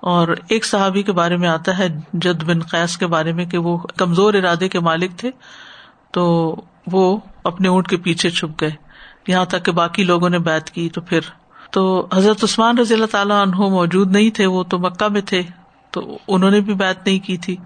اور 0.00 0.28
ایک 0.48 0.64
صحابی 0.64 1.02
کے 1.02 1.12
بارے 1.12 1.36
میں 1.36 1.48
آتا 1.48 1.78
ہے، 1.78 1.88
جد 2.12 2.44
بن 2.44 2.58
قیس 2.60 2.96
کے 2.96 3.06
بارے 3.06 3.32
میں، 3.32 3.44
کہ 3.44 3.58
وہ 3.58 3.78
کمزور 3.78 4.34
ارادے 4.34 4.68
کے 4.68 4.80
مالک 4.80 5.10
تھے۔ 5.16 5.30
تو 6.10 6.54
وہ 6.92 7.16
اپنے 7.44 7.68
اونٹ 7.68 7.88
کے 7.88 7.96
پیچھے 7.96 8.30
چھپ 8.30 8.60
گئے۔ 8.60 8.70
یہاں 9.26 9.44
تک 9.44 9.64
کہ 9.64 9.72
باقی 9.72 10.04
لوگوں 10.04 10.28
نے 10.28 10.38
بیت 10.38 10.70
کی، 10.70 10.88
تو 10.88 11.00
پھر 11.00 11.20
تو 11.70 12.06
حضرت 12.14 12.44
عثمان 12.44 12.78
رضی 12.78 12.94
اللہ 12.94 13.06
تعالیٰ 13.06 13.42
عنہ 13.42 13.56
موجود 13.56 14.12
نہیں 14.12 14.30
تھے، 14.30 14.46
وہ 14.46 14.62
تو 14.62 14.78
مکہ 14.78 15.08
میں 15.08 15.20
تھے، 15.20 15.42
تو 15.90 16.18
انہوں 16.28 16.50
نے 16.50 16.60
بھی 16.60 16.74
بیت 16.74 17.06
نہیں 17.06 17.18
کی 17.18 17.36
تھی۔ 17.36 17.56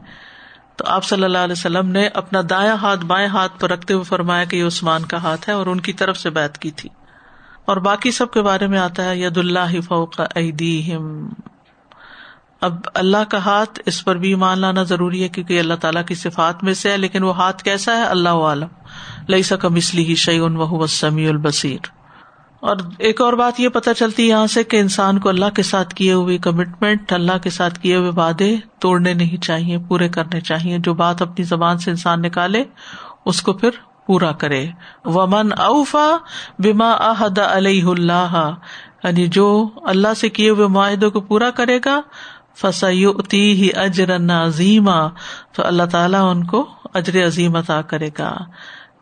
تو 0.77 0.85
آپ 0.87 1.05
صلی 1.05 1.25
اللہ 1.25 1.39
علیہ 1.39 1.53
وسلم 1.53 1.89
نے 1.89 2.07
اپنا 2.07 2.41
دایا 2.51 2.75
ہاتھ 2.75 3.05
بائیں 3.05 3.29
ہاتھ 3.29 3.61
پر 3.61 3.71
رکھتے 3.71 3.95
ہوئے 3.95 4.05
فرمایا 4.05 4.45
کہ 4.45 4.57
یہ 4.57 4.65
عثمان 4.65 5.05
کا 5.05 5.23
ہاتھ 5.23 5.49
ہے 5.49 5.55
اور 5.55 5.67
ان 5.67 5.81
کی 5.81 5.93
طرف 5.93 6.19
سے 6.19 6.31
بیت 6.31 6.59
کی 6.59 6.71
تھی۔ 6.71 6.89
اور 7.65 7.77
باقی 7.77 8.11
سب 8.11 8.31
کے 8.31 8.43
بارے 8.43 8.67
میں 8.67 8.79
آتا 8.79 9.05
ہے 9.05 9.19
ید 9.19 9.37
اللہ 9.37 9.81
فوق 9.81 10.21
اب 12.61 12.75
اللہ 12.95 13.25
کا 13.31 13.39
ہاتھ، 13.39 13.81
اس 13.87 14.05
پر 14.05 14.17
بھی 14.17 14.35
مان 14.35 14.59
لانا 14.59 14.83
ضروری 14.83 15.23
ہے 15.23 15.29
کیونکہ 15.29 15.59
اللہ 15.59 15.75
تعالیٰ 15.75 16.05
کی 16.05 16.15
صفات 16.15 16.65
میں 16.65 16.75
سے 16.75 16.91
ہے، 16.91 16.97
لیکن 16.97 17.23
وہ 17.23 17.37
ہاتھ 17.37 17.63
کیسا 17.63 17.97
ہے؟ 17.97 18.03
اللہ 18.03 18.29
عالم 18.29 18.69
لئی 19.29 19.43
سکم 19.43 19.75
اس 19.75 19.95
لیے 19.95 20.15
شعین 20.15 20.57
وہ 20.57 20.87
سمیع 20.87 21.29
البصیر۔ 21.29 22.00
اور 22.61 22.77
ایک 22.99 23.21
اور 23.21 23.33
بات 23.33 23.61
یہ 23.61 23.69
پتا 23.69 23.95
چلتی 23.95 24.29
یہاں 24.29 24.47
سے 24.47 24.65
کہ 24.65 24.77
انسان 24.77 25.19
کو 25.19 25.29
اللہ 25.29 25.51
کے 25.55 25.63
ساتھ 25.63 25.95
کیے 25.95 26.13
ہوئے 26.13 26.39
کمٹمنٹ 26.39 27.13
اللہ 27.13 27.39
کے 27.43 27.51
ساتھ 27.51 27.81
کیے 27.81 27.97
ہوئے 27.97 28.11
وعدے 28.11 28.57
توڑنے 28.79 29.15
نہیں 29.15 29.43
چاہیے، 29.43 29.79
پورے 29.89 30.09
کرنے 30.09 30.41
چاہیے۔ 30.41 30.79
جو 30.79 30.95
بات 30.95 31.23
اپنی 31.23 31.43
زبان 31.43 31.79
سے 31.79 31.91
انسان 31.91 32.23
نکالے، 32.23 32.65
اس 33.25 33.43
کو 33.43 33.53
پھر 33.53 33.71
پورا 34.07 34.33
کرے۔ 34.33 34.67
ومن 35.05 35.53
اوفا 35.59 36.17
بما 36.59 36.91
احد 36.91 37.39
علیہ 37.39 37.85
اللہ 37.85 38.55
یعنی 39.05 39.27
جو 39.27 39.69
اللہ 39.85 40.15
سے 40.15 40.29
کیے 40.29 40.51
ہوئے 40.51 40.67
معاہدوں 40.67 41.11
کو 41.11 41.21
پورا 41.21 41.51
کرے 41.51 41.79
گا 41.85 42.01
فسعتی 42.57 43.53
ہی 43.53 43.69
اجر 43.75 44.17
عظیم 44.17 44.91
تو 45.53 45.67
اللہ 45.67 45.83
تعالیٰ 45.83 46.31
ان 46.31 46.45
کو 46.45 46.69
اجر 46.95 47.27
عظیم 47.27 47.57
عطا 47.57 47.83
کرے 47.83 48.09
گا۔ 48.19 48.37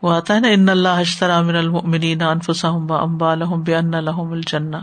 وہ 0.03 0.13
آتا 0.13 0.35
ہے 0.35 0.41
نا، 0.41 0.49
ان 0.49 0.69
اللہ 0.69 0.89
اشترا 0.89 1.41
من 1.41 1.57
المؤمنین 1.57 2.23
انفسهم 2.23 2.91
واموالهم 2.91 3.63
بان 3.63 4.05
لهم 4.05 4.33
الجنہ. 4.33 4.77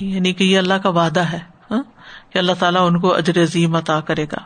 یعنی 0.00 0.32
کہ 0.32 0.44
یہ 0.44 0.58
اللہ 0.58 0.74
کا 0.74 0.88
وعدہ 0.88 1.20
ہے 1.20 1.38
ہاں, 1.70 1.82
کہ 2.30 2.38
اللہ 2.38 2.52
تعالیٰ 2.58 2.86
ان 2.86 3.00
کو 3.00 3.14
اجر 3.14 3.42
عظیم 3.42 3.76
عطا 3.76 4.00
کرے 4.00 4.24
گا۔ 4.24 4.38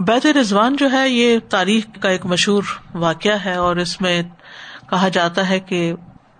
بیت 0.00 0.26
رضوان 0.26 0.76
جو 0.76 0.92
ہے، 0.92 1.08
یہ 1.08 1.38
تاریخ 1.48 1.84
کا 2.00 2.08
ایک 2.08 2.26
مشہور 2.26 2.62
واقعہ 2.94 3.38
ہے 3.44 3.54
اور 3.54 3.76
اس 3.76 4.00
میں 4.00 4.22
کہا 4.90 5.08
جاتا 5.08 5.48
ہے 5.48 5.60
کہ 5.60 5.94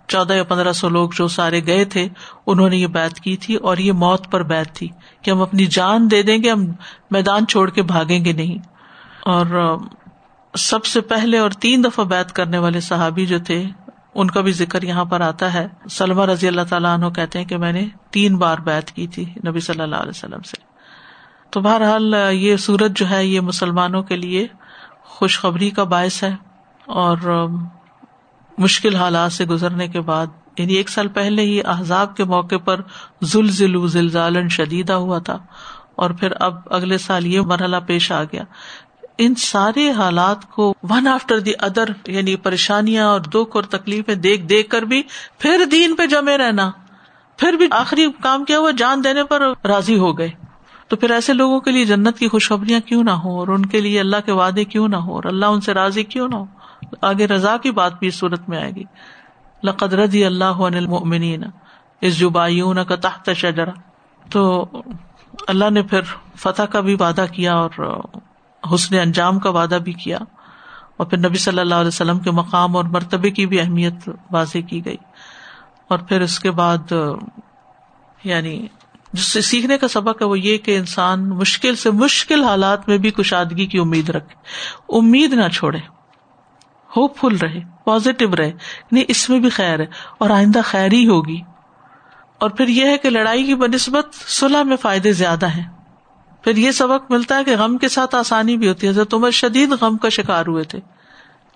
چودہ 0.07 0.33
یا 0.33 0.43
پندرہ 0.43 0.71
سو 0.71 0.89
لوگ 0.89 1.09
جو 1.15 1.27
سارے 1.27 1.65
گئے 1.65 1.85
تھے، 1.85 2.07
انہوں 2.47 2.69
نے 2.69 2.77
یہ 2.77 2.87
بیت 2.87 3.19
کی 3.19 3.37
تھی 3.37 3.55
اور 3.55 3.77
یہ 3.77 3.91
موت 3.91 4.31
پر 4.31 4.43
بیت 4.43 4.75
تھی 4.75 4.87
کہ 5.21 5.31
ہم 5.31 5.41
اپنی 5.41 5.65
جان 5.65 6.11
دے 6.11 6.23
دیں 6.23 6.43
گے، 6.43 6.49
ہم 6.49 6.65
میدان 7.11 7.47
چھوڑ 7.47 7.69
کے 7.69 7.81
بھاگیں 7.81 8.25
گے 8.25 8.31
نہیں۔ 8.33 8.57
اور 9.21 9.77
سب 10.57 10.85
سے 10.85 11.01
پہلے 11.01 11.37
اور 11.37 11.51
تین 11.51 11.83
دفعہ 11.83 12.05
بیت 12.05 12.31
کرنے 12.31 12.57
والے 12.57 12.79
صحابی 12.79 13.25
جو 13.25 13.39
تھے، 13.39 13.63
ان 14.15 14.31
کا 14.31 14.41
بھی 14.41 14.51
ذکر 14.51 14.83
یہاں 14.83 15.05
پر 15.05 15.21
آتا 15.21 15.53
ہے۔ 15.53 15.67
سلما 15.89 16.25
رضی 16.25 16.47
اللہ 16.47 16.61
تعالیٰ 16.69 16.93
عنہ 16.93 17.05
کہتے 17.05 17.39
ہیں 17.39 17.45
کہ 17.45 17.57
میں 17.57 17.73
نے 17.73 17.87
تین 18.11 18.37
بار 18.37 18.57
بیت 18.57 18.91
کی 18.91 19.07
تھی 19.07 19.25
نبی 19.47 19.59
صلی 19.59 19.81
اللہ 19.81 19.95
علیہ 19.95 20.09
وسلم 20.09 20.41
سے۔ 20.41 20.57
تو 21.49 21.61
بہرحال 21.61 22.15
یہ 22.31 22.57
سورج 22.57 22.91
جو 22.95 23.09
ہے، 23.09 23.25
یہ 23.25 23.39
مسلمانوں 23.41 24.03
کے 24.03 24.15
لیے 24.15 24.47
خوشخبری 25.03 25.69
کا 25.69 25.83
باعث 25.83 26.23
ہے 26.23 26.35
اور 26.85 27.47
مشکل 28.57 28.95
حالات 28.95 29.31
سے 29.31 29.45
گزرنے 29.45 29.87
کے 29.87 30.01
بعد 30.01 30.27
یعنی 30.57 30.73
ایک 30.73 30.89
سال 30.89 31.07
پہلے 31.07 31.41
ہی 31.41 31.61
احزاب 31.65 32.17
کے 32.17 32.23
موقع 32.23 32.55
پر 32.57 32.81
زلزلو 33.21 33.87
زلزالن 33.87 34.49
شدیدہ 34.49 34.93
ہوا 34.93 35.19
تھا 35.19 35.37
اور 35.95 36.09
پھر 36.09 36.33
اب 36.39 36.55
اگلے 36.65 36.97
سال 36.97 37.25
یہ 37.25 37.41
مرحلہ 37.41 37.77
پیش 37.87 38.11
آ 38.11 38.23
گیا 38.23 38.43
ان 39.17 39.35
سارے 39.35 39.91
حالات 39.91 40.49
کو 40.49 40.73
ون 40.83 41.07
آفٹر 41.07 41.39
دی 41.39 41.51
ادر 41.59 41.83
یعنی 42.07 42.35
پریشانیاں 42.35 43.05
اور 43.05 43.19
دکھ 43.19 43.55
اور 43.55 43.63
تکلیفیں 43.63 44.15
دیکھ 44.15 44.41
دیکھ 44.41 44.69
کر 44.69 44.81
بھی 44.81 45.03
پھر 45.39 45.65
دین 45.71 45.95
پہ 45.95 46.05
جمے 46.05 46.37
رہنا۔ 46.37 46.71
پھر 47.37 47.53
بھی 47.53 47.67
آخری 47.71 48.07
کام 48.23 48.45
کیا 48.45 48.59
ہوا؟ 48.59 48.71
جان 48.71 49.03
دینے 49.03 49.23
پر 49.23 49.41
راضی 49.63 49.97
ہو 49.97 50.17
گئے۔ 50.17 50.29
تو 50.87 50.95
پھر 50.95 51.11
ایسے 51.11 51.33
لوگوں 51.33 51.59
کے 51.59 51.71
لیے 51.71 51.85
جنت 51.85 52.17
کی 52.17 52.27
خوشخبریاں 52.27 52.79
کیوں 52.79 53.03
نہ 53.03 53.11
ہو 53.11 53.39
اور 53.39 53.47
ان 53.47 53.65
کے 53.65 53.81
لیے 53.81 53.99
اللہ 53.99 54.17
کے 54.25 54.31
وعدے 54.31 54.65
کیوں 54.65 54.87
نہ 54.87 54.95
ہو 54.95 55.15
اور 55.15 55.23
اللہ 55.23 55.45
ان 55.45 55.61
سے 55.61 55.73
راضی 55.73 56.03
کیوں 56.03 56.27
نہ 56.27 56.35
ہو 56.35 56.45
آگے 57.01 57.27
رضا 57.27 57.57
کی 57.57 57.71
بات 57.71 57.99
بھی 57.99 58.07
اس 58.07 58.15
صورت 58.15 58.49
میں 58.49 58.61
آئے 58.61 58.71
گی۔ 58.71 58.83
لقد 59.63 59.93
رضی 59.93 60.25
اللہ 60.25 60.61
المؤمنین 60.61 61.43
اس 62.01 62.19
جبایون 62.19 62.85
کا 62.87 62.95
تحت 62.95 63.29
شجرا 63.35 63.71
تو 64.29 64.69
اللہ 65.47 65.69
نے 65.69 65.81
پھر 65.81 66.01
فتح 66.35 66.61
کا 66.61 66.79
بھی 66.79 66.95
وعدہ 66.99 67.25
کیا 67.33 67.53
اور 67.53 67.99
حسن 68.75 68.95
انجام 68.95 69.39
کا 69.39 69.49
وعدہ 69.49 69.77
بھی 69.83 69.93
کیا 69.93 70.17
اور 70.97 71.05
پھر 71.05 71.17
نبی 71.17 71.37
صلی 71.37 71.59
اللہ 71.59 71.75
علیہ 71.75 71.87
وسلم 71.87 72.19
کے 72.19 72.31
مقام 72.31 72.75
اور 72.75 72.83
مرتبے 72.83 73.29
کی 73.29 73.45
بھی 73.45 73.59
اہمیت 73.59 74.09
واضح 74.31 74.57
کی 74.69 74.85
گئی 74.85 74.97
اور 75.87 75.99
پھر 75.99 76.21
اس 76.21 76.39
کے 76.39 76.51
بعد 76.51 76.93
یعنی 78.23 78.67
جس 79.13 79.31
سے 79.31 79.41
سیکھنے 79.41 79.77
کا 79.77 79.87
سبق 79.87 80.21
ہے 80.21 80.27
وہ 80.27 80.39
یہ 80.39 80.57
کہ 80.57 80.77
انسان 80.77 81.29
مشکل 81.29 81.75
سے 81.75 81.91
مشکل 81.91 82.43
حالات 82.43 82.87
میں 82.89 82.97
بھی 82.97 83.11
کشادگی 83.11 83.65
کی 83.65 83.77
امید 83.79 84.09
رکھے، 84.09 84.35
امید 84.97 85.33
نہ 85.33 85.47
چھوڑے 85.47 85.77
ہوپ 86.97 87.17
فل 87.17 87.37
رہے 87.37 87.59
پازیٹو 87.85 88.35
رہے 88.35 88.51
نہیں 88.91 89.03
اس 89.07 89.29
میں 89.29 89.39
بھی 89.39 89.49
خیر 89.49 89.79
ہے 89.79 89.85
اور 90.17 90.29
آئندہ 90.29 90.59
خیر 90.65 90.91
ہی 90.91 91.07
ہوگی۔ 91.07 91.41
اور 92.39 92.49
پھر 92.49 92.67
یہ 92.67 92.85
ہے 92.85 92.97
کہ 92.97 93.09
لڑائی 93.09 93.43
کی 93.43 93.55
بنسبت 93.55 94.13
صلاح 94.13 94.63
میں 94.63 94.77
فائدے 94.77 95.13
زیادہ 95.13 95.47
ہیں۔ 95.47 95.82
پھر 96.43 96.57
یہ 96.57 96.71
سبق 96.71 97.11
ملتا 97.11 97.37
ہے 97.37 97.43
کہ 97.43 97.57
غم 97.57 97.77
کے 97.77 97.89
ساتھ 97.89 98.15
آسانی 98.15 98.57
بھی 98.57 98.69
ہوتی 98.69 98.87
ہے۔ 98.87 99.05
تمہیں 99.05 99.31
شدید 99.31 99.71
غم 99.81 99.97
کا 99.97 100.09
شکار 100.09 100.45
ہوئے 100.47 100.63
تھے۔ 100.63 100.79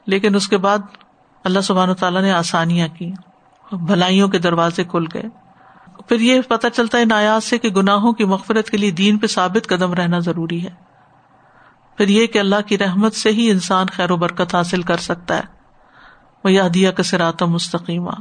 لیکن 0.06 0.36
اس 0.36 0.48
کے 0.48 0.58
بعد 0.58 0.78
اللہ 1.44 1.60
سبحان 1.60 1.94
تعالیٰ 1.94 2.22
نے 2.22 2.32
آسانیاں 2.32 2.88
کی۔ 2.88 3.12
بھلائیوں 3.72 4.28
کے 4.28 4.40
دروازے 4.40 4.84
کھل 4.84 5.06
گئے۔ 5.14 5.24
پھر 6.08 6.20
یہ 6.20 6.42
پتا 6.42 6.70
چلتا 6.70 6.98
ہے 6.98 7.06
نایاز 7.06 7.44
سے 7.44 7.58
کہ 7.58 7.70
گناہوں 7.70 8.14
کی 8.14 8.24
مغفرت 8.24 8.70
کے 8.70 8.78
لیے 8.78 8.92
دین 8.92 9.18
پہ 9.18 9.28
ثابت 9.28 9.68
قدم 9.68 9.94
رہنا 9.94 10.20
ضروری 10.20 10.64
ہے۔ 10.64 10.70
پھر 11.98 12.08
یہ 12.08 12.28
کہ 12.28 12.40
اللہ 12.40 12.62
کی 12.66 12.78
رحمت 12.78 13.14
سے 13.14 13.32
ہی 13.32 13.52
انسان 13.52 13.86
خیر 13.94 14.12
و 14.12 14.18
برکت 14.18 14.56
حاصل 14.56 14.82
کر 14.82 14.98
سکتا 14.98 15.38
ہے۔ 15.38 15.44
وہ 16.44 16.52
یادیا 16.52 16.92
کا 16.92 17.04
سراتا 17.04 17.46
مستقیمہ 17.46 18.12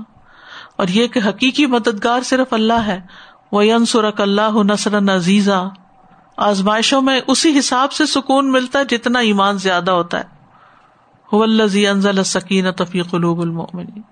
اور 0.76 0.88
یہ 0.88 1.06
کہ 1.06 1.20
حقیقی 1.28 1.66
مددگار 1.66 2.20
صرف 2.20 2.52
اللہ 2.52 2.82
ہے۔ 2.86 3.00
وہ 3.52 3.62
انسرک 3.62 4.20
اللہ 4.20 4.62
نسر 4.72 4.98
عزیزہ 5.16 5.68
آزمائشوں 6.36 7.02
میں 7.02 7.20
اسی 7.26 7.58
حساب 7.58 7.92
سے 7.92 8.06
سکون 8.06 8.52
ملتا 8.52 8.78
ہے 8.78 8.84
جتنا 8.84 9.18
ایمان 9.18 9.58
زیادہ 9.58 9.90
ہوتا 9.90 10.20
ہے۔ 10.20 10.36
انزل 11.86 12.22
سکینت 12.24 12.82
فی 12.90 13.02
قلوب 13.02 13.40
المؤمنین۔ 13.40 14.02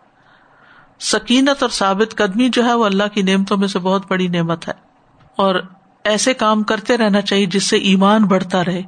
سکینت 1.01 1.63
اور 1.63 1.71
ثابت 1.71 2.17
قدمی 2.17 2.49
جو 2.49 2.65
ہے 2.65 2.75
وہ 2.75 2.85
اللہ 2.85 3.05
کی 3.15 3.23
نعمتوں 3.23 3.57
میں 3.57 3.69
سے 3.69 3.79
بہت 3.79 4.03
بڑی 4.09 4.29
نعمت 4.29 4.69
ہے۔ 4.69 4.73
اور 5.37 5.55
ایسے 6.05 6.35
کام 6.35 6.63
کرتے 6.63 6.97
رہنا 6.97 7.21
چاہیے 7.21 7.47
جس 7.47 7.65
سے 7.65 7.77
ایمان 7.77 8.25
بڑھتا 8.25 8.65
رہے۔ 8.65 8.83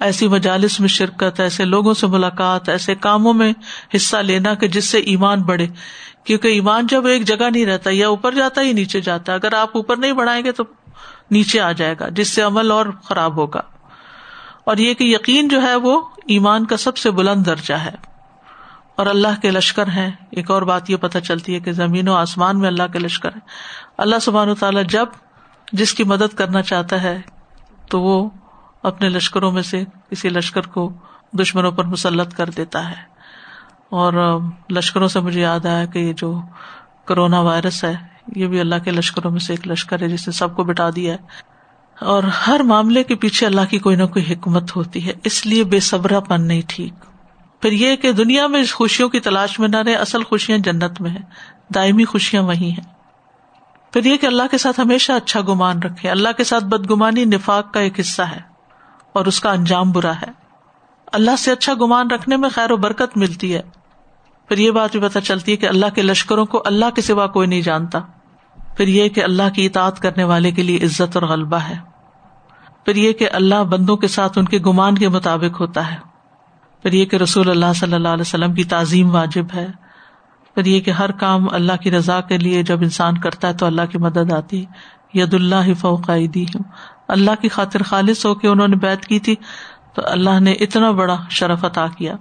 ایسی 0.00 0.28
مجالس 0.28 0.80
میں 0.80 0.88
شرکت، 0.88 1.40
ایسے 1.40 1.64
لوگوں 1.64 1.94
سے 1.94 2.06
ملاقات، 2.06 2.68
ایسے 2.68 2.94
کاموں 2.94 3.34
میں 3.34 3.52
حصہ 3.96 4.16
لینا 4.16 4.54
کہ 4.54 4.68
جس 4.68 4.84
سے 4.84 4.98
ایمان 4.98 5.42
بڑھے۔ 5.42 5.66
کیونکہ 6.24 6.48
ایمان 6.48 6.86
جب 6.86 7.06
ایک 7.06 7.24
جگہ 7.24 7.50
نہیں 7.50 7.66
رہتا، 7.66 7.90
یا 7.92 8.08
اوپر 8.08 8.32
جاتا 8.32 8.60
ہے 8.60 8.72
نیچے 8.72 9.00
جاتا 9.00 9.32
ہے۔ 9.32 9.36
اگر 9.36 9.52
آپ 9.52 9.68
اوپر 9.76 9.96
نہیں 9.96 10.12
بڑھائیں 10.12 10.44
گے 10.44 10.52
تو 10.52 10.64
نیچے 11.30 11.60
آ 11.60 11.72
جائے 11.72 11.94
گا، 12.00 12.08
جس 12.08 12.34
سے 12.34 12.42
عمل 12.42 12.70
اور 12.70 12.86
خراب 13.04 13.36
ہوگا۔ 13.36 13.60
اور 14.64 14.76
یہ 14.76 14.94
کہ 14.94 15.04
یقین 15.04 15.48
جو 15.48 15.62
ہے 15.62 15.76
وہ 15.76 16.00
ایمان 16.26 16.66
کا 16.66 16.76
سب 16.76 16.96
سے 16.96 17.10
بلند 17.10 17.46
درجہ 17.46 17.74
ہے۔ 17.74 17.94
اور 18.96 19.06
اللہ 19.06 19.40
کے 19.42 19.50
لشکر 19.50 19.86
ہیں۔ 19.86 20.10
ایک 20.30 20.50
اور 20.50 20.62
بات 20.62 20.90
یہ 20.90 20.96
پتہ 20.96 21.18
چلتی 21.18 21.54
ہے 21.54 21.60
کہ 21.60 21.72
زمین 21.72 22.08
و 22.08 22.14
آسمان 22.14 22.58
میں 22.58 22.68
اللہ 22.68 22.82
کے 22.92 22.98
لشکر 22.98 23.28
ہے 23.28 23.40
اللہ 23.98 24.16
سبحان 24.22 24.48
و 24.48 24.54
تعالیٰ 24.54 24.82
جب 24.84 25.06
جس 25.72 25.94
کی 25.94 26.04
مدد 26.04 26.34
کرنا 26.34 26.62
چاہتا 26.62 27.02
ہے، 27.02 27.20
تو 27.90 28.00
وہ 28.00 28.30
اپنے 28.82 29.08
لشکروں 29.08 29.52
میں 29.52 29.62
سے 29.62 29.84
کسی 30.10 30.28
لشکر 30.28 30.60
کو 30.60 30.92
دشمنوں 31.32 31.72
پر 31.72 31.84
مسلط 31.84 32.34
کر 32.34 32.50
دیتا 32.50 32.90
ہے۔ 32.90 33.16
اور 33.90 34.40
لشکروں 34.70 35.08
سے 35.08 35.20
مجھے 35.20 35.40
یاد 35.40 35.66
آیا 35.66 35.84
کہ 35.84 35.98
یہ 35.98 36.12
جو 36.12 36.40
کرونا 37.04 37.40
وائرس 37.40 37.84
ہے 37.84 38.15
یہ 38.34 38.46
بھی 38.46 38.60
اللہ 38.60 38.74
کے 38.84 38.90
لشکروں 38.90 39.30
میں 39.30 39.40
سے 39.40 39.52
ایک 39.52 39.68
لشکر 39.68 40.02
ہے 40.02 40.08
جس 40.08 40.28
نے 40.28 40.32
سب 40.32 40.56
کو 40.56 40.64
بٹا 40.64 40.90
دیا 40.96 41.12
ہے۔ 41.12 41.18
اور 42.00 42.22
ہر 42.22 42.60
معاملے 42.60 43.04
کے 43.04 43.14
پیچھے 43.14 43.46
اللہ 43.46 43.60
کی 43.70 43.78
کوئی 43.78 43.96
نہ 43.96 44.06
کوئی 44.06 44.32
حکمت 44.32 44.76
ہوتی 44.76 45.06
ہے، 45.06 45.12
اس 45.24 45.46
لیے 45.46 45.64
بے 45.64 45.80
صبرا 45.80 46.20
پن 46.20 46.42
نہیں 46.42 46.62
ٹھیک۔ 46.68 46.92
پھر 47.62 47.72
یہ 47.72 47.96
کہ 47.96 48.12
دنیا 48.12 48.46
میں 48.46 48.62
خوشیوں 48.72 49.08
کی 49.08 49.20
تلاش 49.20 49.58
میں 49.58 49.68
نہ 49.68 49.76
رہے، 49.76 49.94
اصل 49.94 50.22
خوشیاں 50.22 50.58
جنت 50.58 51.00
میں 51.00 51.10
ہے 51.10 51.20
دائمی 51.74 52.04
خوشیاں 52.04 52.42
وہی 52.42 52.70
ہیں۔ 52.70 52.96
پھر 53.92 54.04
یہ 54.04 54.16
کہ 54.16 54.26
اللہ 54.26 54.42
کے 54.50 54.58
ساتھ 54.58 54.80
ہمیشہ 54.80 55.12
اچھا 55.12 55.40
گمان 55.40 55.78
رکھے۔ 55.78 56.10
اللہ 56.10 56.28
کے 56.36 56.44
ساتھ 56.44 56.64
بدگمانی 56.64 57.24
نفاق 57.24 57.74
کا 57.74 57.80
ایک 57.80 58.00
حصہ 58.00 58.22
ہے 58.22 58.40
اور 59.12 59.26
اس 59.26 59.40
کا 59.40 59.52
انجام 59.52 59.92
برا 59.92 60.12
ہے۔ 60.12 60.30
اللہ 61.12 61.36
سے 61.38 61.50
اچھا 61.52 61.74
گمان 61.74 62.10
رکھنے 62.10 62.36
میں 62.36 62.48
خیر 62.48 62.70
و 62.70 62.76
برکت 62.76 63.16
ملتی 63.16 63.54
ہے۔ 63.54 63.62
پھر 64.48 64.58
یہ 64.58 64.70
بات 64.70 64.92
بھی 64.92 65.00
پتہ 65.00 65.18
چلتی 65.18 65.52
ہے 65.52 65.56
کہ 65.56 65.66
اللہ 65.66 65.86
کے 65.94 66.02
لشکروں 66.02 66.46
کو 66.46 66.62
اللہ 66.66 66.90
کے 66.94 67.02
سوا 67.02 67.26
کوئی 67.26 67.48
نہیں 67.48 67.62
جانتا۔ 67.62 67.98
پھر 68.76 68.88
یہ 68.88 69.08
کہ 69.08 69.24
اللہ 69.24 69.54
کی 69.54 69.66
اطاعت 69.66 70.00
کرنے 70.00 70.24
والے 70.24 70.50
کے 70.50 70.62
لیے 70.62 70.76
عزت 70.76 71.16
اور 71.16 71.22
غلبہ 71.22 71.56
ہے۔ 71.56 71.74
پھر 72.84 72.96
یہ 72.96 73.12
کہ 73.12 73.28
اللہ 73.32 73.64
بندوں 73.64 73.96
کے 73.96 74.08
ساتھ 74.08 74.38
ان 74.38 74.44
کے 74.44 74.58
گمان 74.58 74.94
کے 74.94 75.08
مطابق 75.08 75.60
ہوتا 75.60 75.92
ہے۔ 75.92 75.96
پھر 76.82 76.92
یہ 76.92 77.04
کہ 77.04 77.16
رسول 77.16 77.50
اللہ 77.50 77.72
صلی 77.76 77.94
اللہ 77.94 78.08
علیہ 78.08 78.20
وسلم 78.20 78.54
کی 78.54 78.64
تعظیم 78.64 79.14
واجب 79.14 79.44
ہے۔ 79.54 79.66
پھر 80.54 80.66
یہ 80.66 80.80
کہ 80.80 80.90
ہر 80.90 81.10
کام 81.10 81.54
اللہ 81.54 81.72
کی 81.82 81.90
رضا 81.90 82.20
کے 82.20 82.38
لیے 82.38 82.62
جب 82.62 82.80
انسان 82.80 83.18
کرتا 83.18 83.48
ہے 83.48 83.52
تو 83.52 83.66
اللہ 83.66 83.82
کی 83.90 83.98
مدد 83.98 84.32
آتی۔ 84.32 84.64
ید 85.14 85.34
اللہ 85.34 85.74
فوقی 85.74 86.26
ہوں 86.26 86.62
اللہ 87.08 87.30
کی 87.40 87.48
خاطر 87.48 87.82
خالص 87.82 88.26
ہو 88.26 88.34
کے 88.34 88.48
انہوں 88.48 88.68
نے 88.68 88.76
بیت 88.76 89.06
کی 89.06 89.18
تھی 89.18 89.34
تو 89.94 90.02
اللہ 90.04 90.40
نے 90.40 90.52
اتنا 90.52 90.90
بڑا 90.90 91.16
شرف 91.30 91.64
عطا 91.64 91.86
کیا۔ 91.86 92.14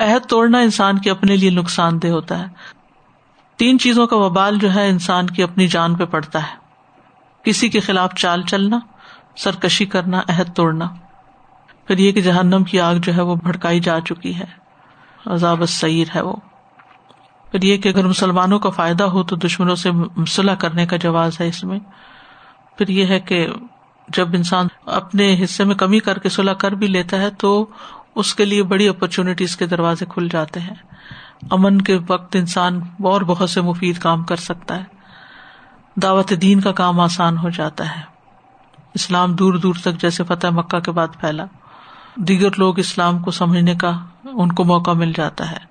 عہد 0.00 0.28
توڑنا 0.28 0.58
انسان 0.58 0.98
کے 0.98 1.10
اپنے 1.10 1.36
لیے 1.36 1.50
نقصان 1.50 2.02
دہ 2.02 2.08
ہوتا 2.08 2.38
ہے۔ 2.38 2.79
تین 3.60 3.78
چیزوں 3.78 4.06
کا 4.06 4.16
وبال 4.16 4.58
جو 4.58 4.74
ہے 4.74 4.88
انسان 4.88 5.26
کی 5.26 5.42
اپنی 5.42 5.66
جان 5.66 5.94
پہ 5.94 6.04
پڑتا 6.04 6.42
ہے۔ 6.42 6.56
کسی 7.42 7.68
کے 7.68 7.80
خلاف 7.80 8.14
چال 8.14 8.42
چلنا، 8.42 8.78
سرکشی 9.36 9.84
کرنا، 9.84 10.20
عہد 10.28 10.56
توڑنا۔ 10.56 10.84
پھر 11.86 11.98
یہ 11.98 12.12
کہ 12.12 12.20
جہنم 12.20 12.64
کی 12.64 12.80
آگ 12.80 12.94
جو 12.94 13.14
ہے 13.14 13.20
وہ 13.20 13.34
بھڑکائی 13.34 13.80
جا 13.80 14.00
چکی 14.00 14.38
ہے۔ 14.38 14.44
عذاب 15.26 15.64
سعیر 15.68 16.06
ہے 16.14 16.20
وہ۔ 16.20 16.36
پھر 17.50 17.62
یہ 17.62 17.76
کہ 17.76 17.88
اگر 17.88 18.06
مسلمانوں 18.06 18.58
کا 18.58 18.70
فائدہ 18.70 19.04
ہو 19.04 19.22
تو 19.22 19.36
دشمنوں 19.36 19.74
سے 19.74 19.90
صلاح 20.26 20.54
کرنے 20.54 20.86
کا 20.86 20.96
جواز 20.96 21.40
ہے 21.40 21.48
اس 21.48 21.64
میں۔ 21.64 21.78
پھر 22.78 22.88
یہ 22.88 23.06
ہے 23.06 23.20
کہ 23.20 23.46
جب 24.08 24.28
انسان 24.34 24.66
اپنے 24.86 25.44
حصے 25.44 25.64
میں 25.64 25.74
کمی 25.74 26.00
کر 26.00 26.18
کے 26.18 26.28
صلاح 26.28 26.54
کر 26.54 26.72
بھی 26.72 26.86
لیتا 26.86 27.16
ہے 27.16 27.30
تو 27.30 27.66
اس 28.14 28.34
کے 28.34 28.44
لیے 28.44 28.62
بڑی 28.62 28.88
اپرچونیٹیز 28.88 29.56
کے 29.56 29.66
دروازے 29.66 30.04
کھل 30.08 30.28
جاتے 30.32 30.60
ہیں۔ 30.60 30.74
امن 31.50 31.80
کے 31.80 31.98
وقت 32.08 32.36
انسان 32.36 32.80
اور 33.02 33.20
بہت 33.20 33.50
سے 33.50 33.60
مفید 33.60 33.98
کام 33.98 34.24
کر 34.24 34.36
سکتا 34.36 34.76
ہے۔ 34.76 34.84
دعوت 35.96 36.32
دین 36.42 36.60
کا 36.60 36.72
کام 36.72 37.00
آسان 37.00 37.38
ہو 37.38 37.50
جاتا 37.50 37.96
ہے۔ 37.96 38.00
اسلام 38.94 39.34
دور 39.34 39.54
دور 39.54 39.74
تک 39.74 40.00
جیسے 40.00 40.24
فتح 40.24 40.46
مکہ 40.46 40.80
کے 40.80 40.90
بعد 40.90 41.08
پھیلا۔ 41.20 41.44
دیگر 42.16 42.48
لوگ 42.56 42.78
اسلام 42.78 43.18
کو 43.18 43.30
سمجھنے 43.30 43.74
کا 43.74 43.98
ان 44.24 44.52
کو 44.52 44.64
موقع 44.64 44.90
مل 44.90 45.12
جاتا 45.16 45.50
ہے۔ 45.50 45.70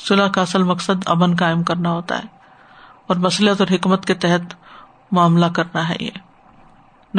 صلاح 0.00 0.28
کا 0.28 0.42
اصل 0.42 0.62
مقصد 0.62 1.02
امن 1.06 1.36
قائم 1.36 1.62
کرنا 1.62 1.90
ہوتا 1.90 2.18
ہے 2.18 2.24
اور 3.06 3.16
مسلط 3.16 3.60
اور 3.60 3.74
حکمت 3.74 4.06
کے 4.06 4.14
تحت 4.14 4.54
معاملہ 5.12 5.46
کرنا 5.46 5.88
ہے 5.88 5.96
یہ۔ 6.00 6.10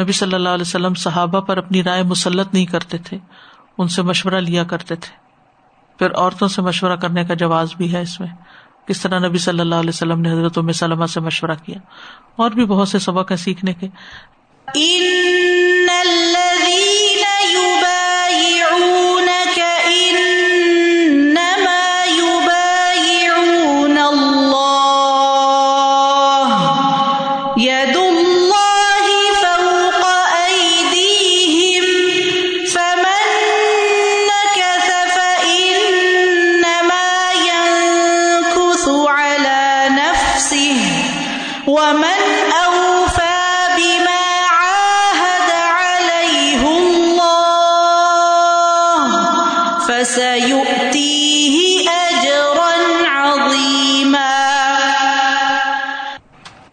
نبی 0.00 0.12
صلی 0.12 0.34
اللہ 0.34 0.48
علیہ 0.48 0.62
وسلم 0.62 0.94
صحابہ 0.94 1.40
پر 1.40 1.56
اپنی 1.56 1.82
رائے 1.82 2.02
مسلط 2.02 2.54
نہیں 2.54 2.66
کرتے 2.66 2.98
تھے، 2.98 3.18
ان 3.78 3.88
سے 3.88 4.02
مشورہ 4.02 4.34
لیا 4.34 4.64
کرتے 4.64 4.94
تھے۔ 4.94 5.25
پھر 5.98 6.14
عورتوں 6.14 6.48
سے 6.48 6.62
مشورہ 6.62 6.96
کرنے 6.96 7.24
کا 7.24 7.34
جواز 7.34 7.68
بھی 7.76 7.92
ہے 7.92 8.00
اس 8.00 8.20
میں۔ 8.20 8.28
کس 8.88 9.00
طرح 9.00 9.18
نبی 9.18 9.38
صلی 9.38 9.60
اللہ 9.60 9.74
علیہ 9.74 9.90
وسلم 9.90 10.20
نے 10.20 10.32
حضرت 10.32 10.58
سلمہ 10.74 11.06
سے 11.06 11.20
مشورہ 11.20 11.50
کیا؟ 11.64 11.78
اور 12.36 12.50
بھی 12.50 12.64
بہت 12.64 12.88
سے 12.88 12.98
سبق 12.98 13.30
ہیں 13.30 13.38
سیکھنے 13.38 13.74
کے۔ 13.74 13.86